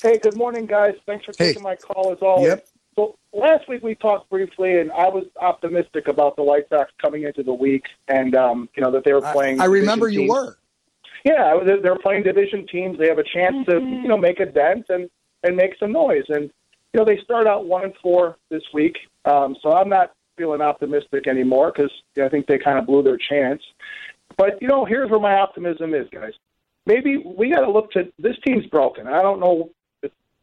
[0.00, 0.94] Hey, good morning, guys.
[1.06, 1.64] Thanks for taking hey.
[1.64, 2.46] my call as always.
[2.46, 2.68] Yep.
[2.94, 7.22] So last week we talked briefly, and I was optimistic about the White Sox coming
[7.22, 9.60] into the week, and um, you know that they were playing.
[9.60, 10.56] I, I remember you were.
[11.24, 12.98] Yeah, they're playing division teams.
[12.98, 15.08] They have a chance to you know make a dent and
[15.44, 16.24] and make some noise.
[16.28, 16.50] And
[16.92, 20.60] you know they start out one and four this week, um, so I'm not feeling
[20.60, 21.90] optimistic anymore because
[22.22, 23.62] I think they kind of blew their chance.
[24.36, 26.32] But you know, here's where my optimism is, guys.
[26.86, 29.06] Maybe we got to look to this team's broken.
[29.06, 29.70] I don't know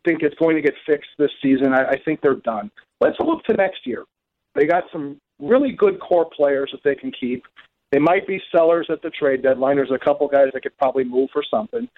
[0.05, 1.73] think it's going to get fixed this season.
[1.73, 2.71] I, I think they're done.
[3.01, 4.05] Let's look to next year.
[4.53, 7.43] They got some really good core players that they can keep.
[7.91, 9.75] They might be sellers at the trade deadline.
[9.75, 11.89] There's a couple guys that could probably move for something.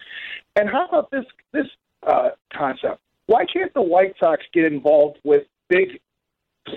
[0.56, 1.68] And how about this this
[2.06, 3.00] uh, concept?
[3.28, 6.00] Why can't the White Sox get involved with big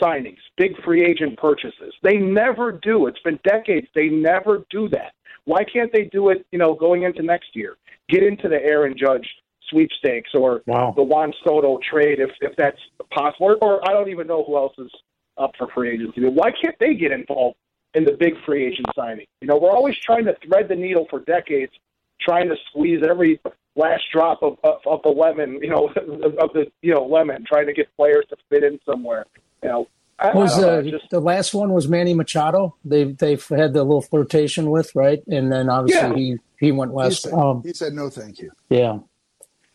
[0.02, 1.94] signings, big free agent purchases?
[2.02, 3.06] They never do.
[3.06, 3.86] It's been decades.
[3.94, 5.12] They never do that.
[5.44, 6.44] Why can't they do it?
[6.52, 7.76] You know, going into next year,
[8.08, 9.26] get into the Aaron Judge
[9.70, 10.92] sweepstakes or wow.
[10.96, 12.78] the Juan Soto trade, if if that's
[13.10, 13.46] possible.
[13.46, 14.90] Or, or I don't even know who else is
[15.38, 16.20] up for free agency.
[16.22, 17.56] Why can't they get involved
[17.94, 19.26] in the big free agent signing?
[19.40, 21.72] You know, we're always trying to thread the needle for decades,
[22.20, 23.40] trying to squeeze every
[23.76, 27.66] last drop of of, of the lemon, you know, of the you know lemon, trying
[27.66, 29.26] to get players to fit in somewhere.
[29.62, 32.76] You know, I, was I uh, just, the last one was Manny Machado.
[32.84, 36.14] They they've had the little flirtation with right, and then obviously yeah.
[36.14, 37.24] he he went west.
[37.24, 38.50] He said, um, he said no, thank you.
[38.68, 38.98] Yeah,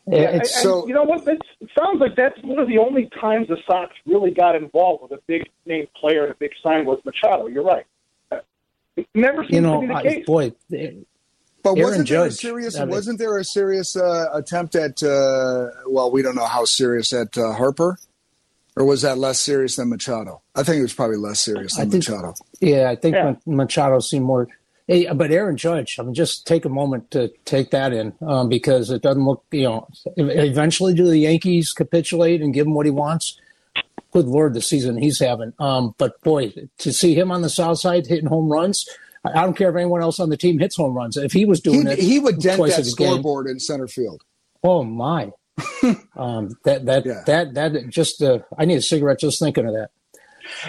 [0.08, 1.26] yeah, and, so you know what?
[1.26, 1.42] It
[1.76, 5.22] sounds like that's one of the only times the Sox really got involved with a
[5.26, 7.48] big name player and a big sign was Machado.
[7.48, 7.86] You're right.
[8.96, 10.26] It never seems you know, to be the case.
[10.26, 10.52] boy,
[11.74, 12.78] but Aaron wasn't there a serious?
[12.78, 15.02] wasn't there a serious uh, attempt at?
[15.02, 17.98] Uh, well, we don't know how serious at uh, Harper,
[18.76, 20.42] or was that less serious than Machado?
[20.54, 22.34] I think it was probably less serious than think, Machado.
[22.60, 23.34] Yeah, I think yeah.
[23.46, 24.48] Machado seemed more
[24.86, 28.48] Hey, but Aaron Judge, I mean, just take a moment to take that in um,
[28.48, 32.86] because it doesn't look, you know, eventually do the Yankees capitulate and give him what
[32.86, 33.40] he wants?
[34.12, 35.52] Good Lord, the season he's having.
[35.58, 38.86] Um, but boy, to see him on the south side hitting home runs,
[39.34, 41.16] I don't care if anyone else on the team hits home runs.
[41.16, 44.22] If he was doing he, it, he would dent that scoreboard game, in center field.
[44.62, 45.32] Oh my!
[46.16, 47.22] um, that that yeah.
[47.26, 49.90] that that just uh, I need a cigarette just thinking of that.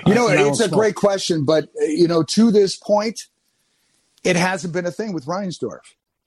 [0.05, 0.79] You know, uh, it's a smoke.
[0.79, 3.27] great question, but you know, to this point,
[4.23, 5.81] it hasn't been a thing with Reinsdorf.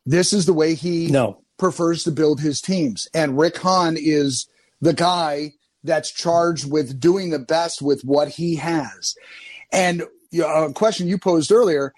[0.07, 1.43] This is the way he no.
[1.59, 3.09] prefers to build his teams.
[3.12, 4.47] And Rick Hahn is
[4.81, 5.55] the guy
[5.85, 9.14] that's charged with doing the best with what he has.
[9.72, 11.93] And you know, a question you posed earlier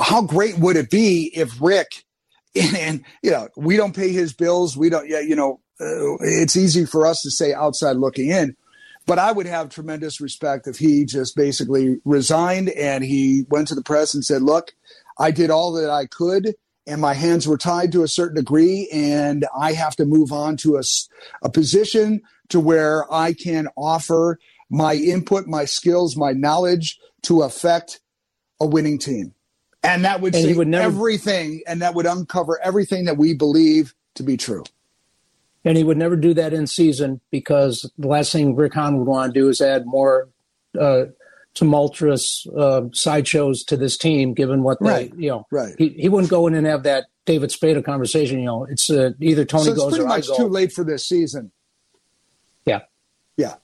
[0.00, 2.04] how great would it be if Rick
[2.54, 6.16] and, and, you know we don't pay his bills we don't yeah you know uh,
[6.20, 8.56] it's easy for us to say outside looking in
[9.06, 13.74] but I would have tremendous respect if he just basically resigned and he went to
[13.74, 14.72] the press and said, Look,
[15.18, 16.54] I did all that I could
[16.86, 20.56] and my hands were tied to a certain degree and I have to move on
[20.58, 20.82] to a,
[21.42, 24.38] a position to where I can offer
[24.70, 28.00] my input, my skills, my knowledge to affect
[28.60, 29.34] a winning team.
[29.82, 34.22] And that would say never- everything and that would uncover everything that we believe to
[34.22, 34.64] be true.
[35.64, 39.06] And he would never do that in season because the last thing Rick Hahn would
[39.06, 40.28] want to do is add more
[40.78, 41.06] uh,
[41.54, 45.12] tumultuous uh, sideshows to this team, given what they, right.
[45.16, 45.74] you know, right.
[45.76, 48.38] he, he wouldn't go in and have that David Spada conversation.
[48.38, 50.36] You know, it's uh, either Tony so it's goes pretty or much I go.
[50.36, 51.52] too late for this season.
[52.64, 52.80] Yeah.
[53.36, 53.56] Yeah.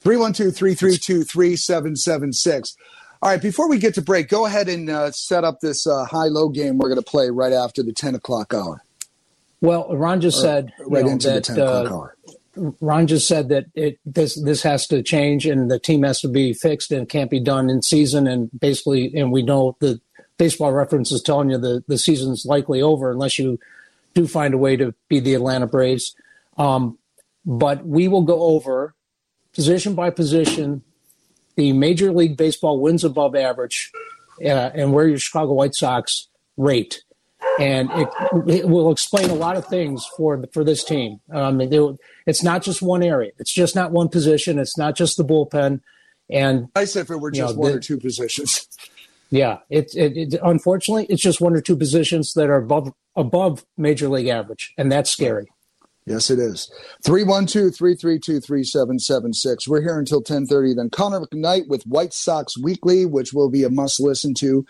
[0.00, 2.76] 312 332 3776.
[3.22, 6.06] All right, before we get to break, go ahead and uh, set up this uh,
[6.06, 8.82] high low game we're going to play right after the 10 o'clock hour.
[9.60, 12.16] Well, Ron just Or said right know, into that, the 10 o'clock uh, hour.
[12.80, 16.28] Ron just said that it this this has to change and the team has to
[16.28, 20.00] be fixed and it can't be done in season and basically and we know the
[20.36, 23.58] baseball reference is telling you the the season's likely over unless you
[24.14, 26.16] do find a way to be the Atlanta Braves.
[26.58, 26.98] Um,
[27.46, 28.94] but we will go over
[29.54, 30.82] position by position
[31.60, 33.92] the Major League Baseball wins above average
[34.42, 37.02] uh, and where your Chicago White Sox rate
[37.58, 38.08] and it,
[38.48, 41.20] it will explain a lot of things for for this team.
[41.32, 43.32] Um, it, it's not just one area.
[43.38, 44.58] It's just not one position.
[44.58, 45.80] It's not just the bullpen.
[46.30, 48.66] And nice if it were just know, one the- or two positions.
[49.30, 53.64] yeah, it, it, it unfortunately it's just one or two positions that are above above
[53.76, 55.46] major league average, and that's scary.
[56.10, 56.68] Yes, it is.
[57.04, 59.68] 312 332 3776.
[59.68, 60.74] We're here until 1030.
[60.74, 64.66] Then Connor McKnight with White Sox Weekly, which will be a must listen to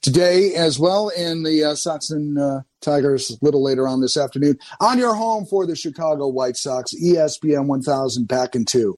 [0.00, 1.10] today as well.
[1.10, 4.58] in the uh, Sox and uh, Tigers a little later on this afternoon.
[4.80, 8.90] On your home for the Chicago White Sox, ESPN 1000 back in two.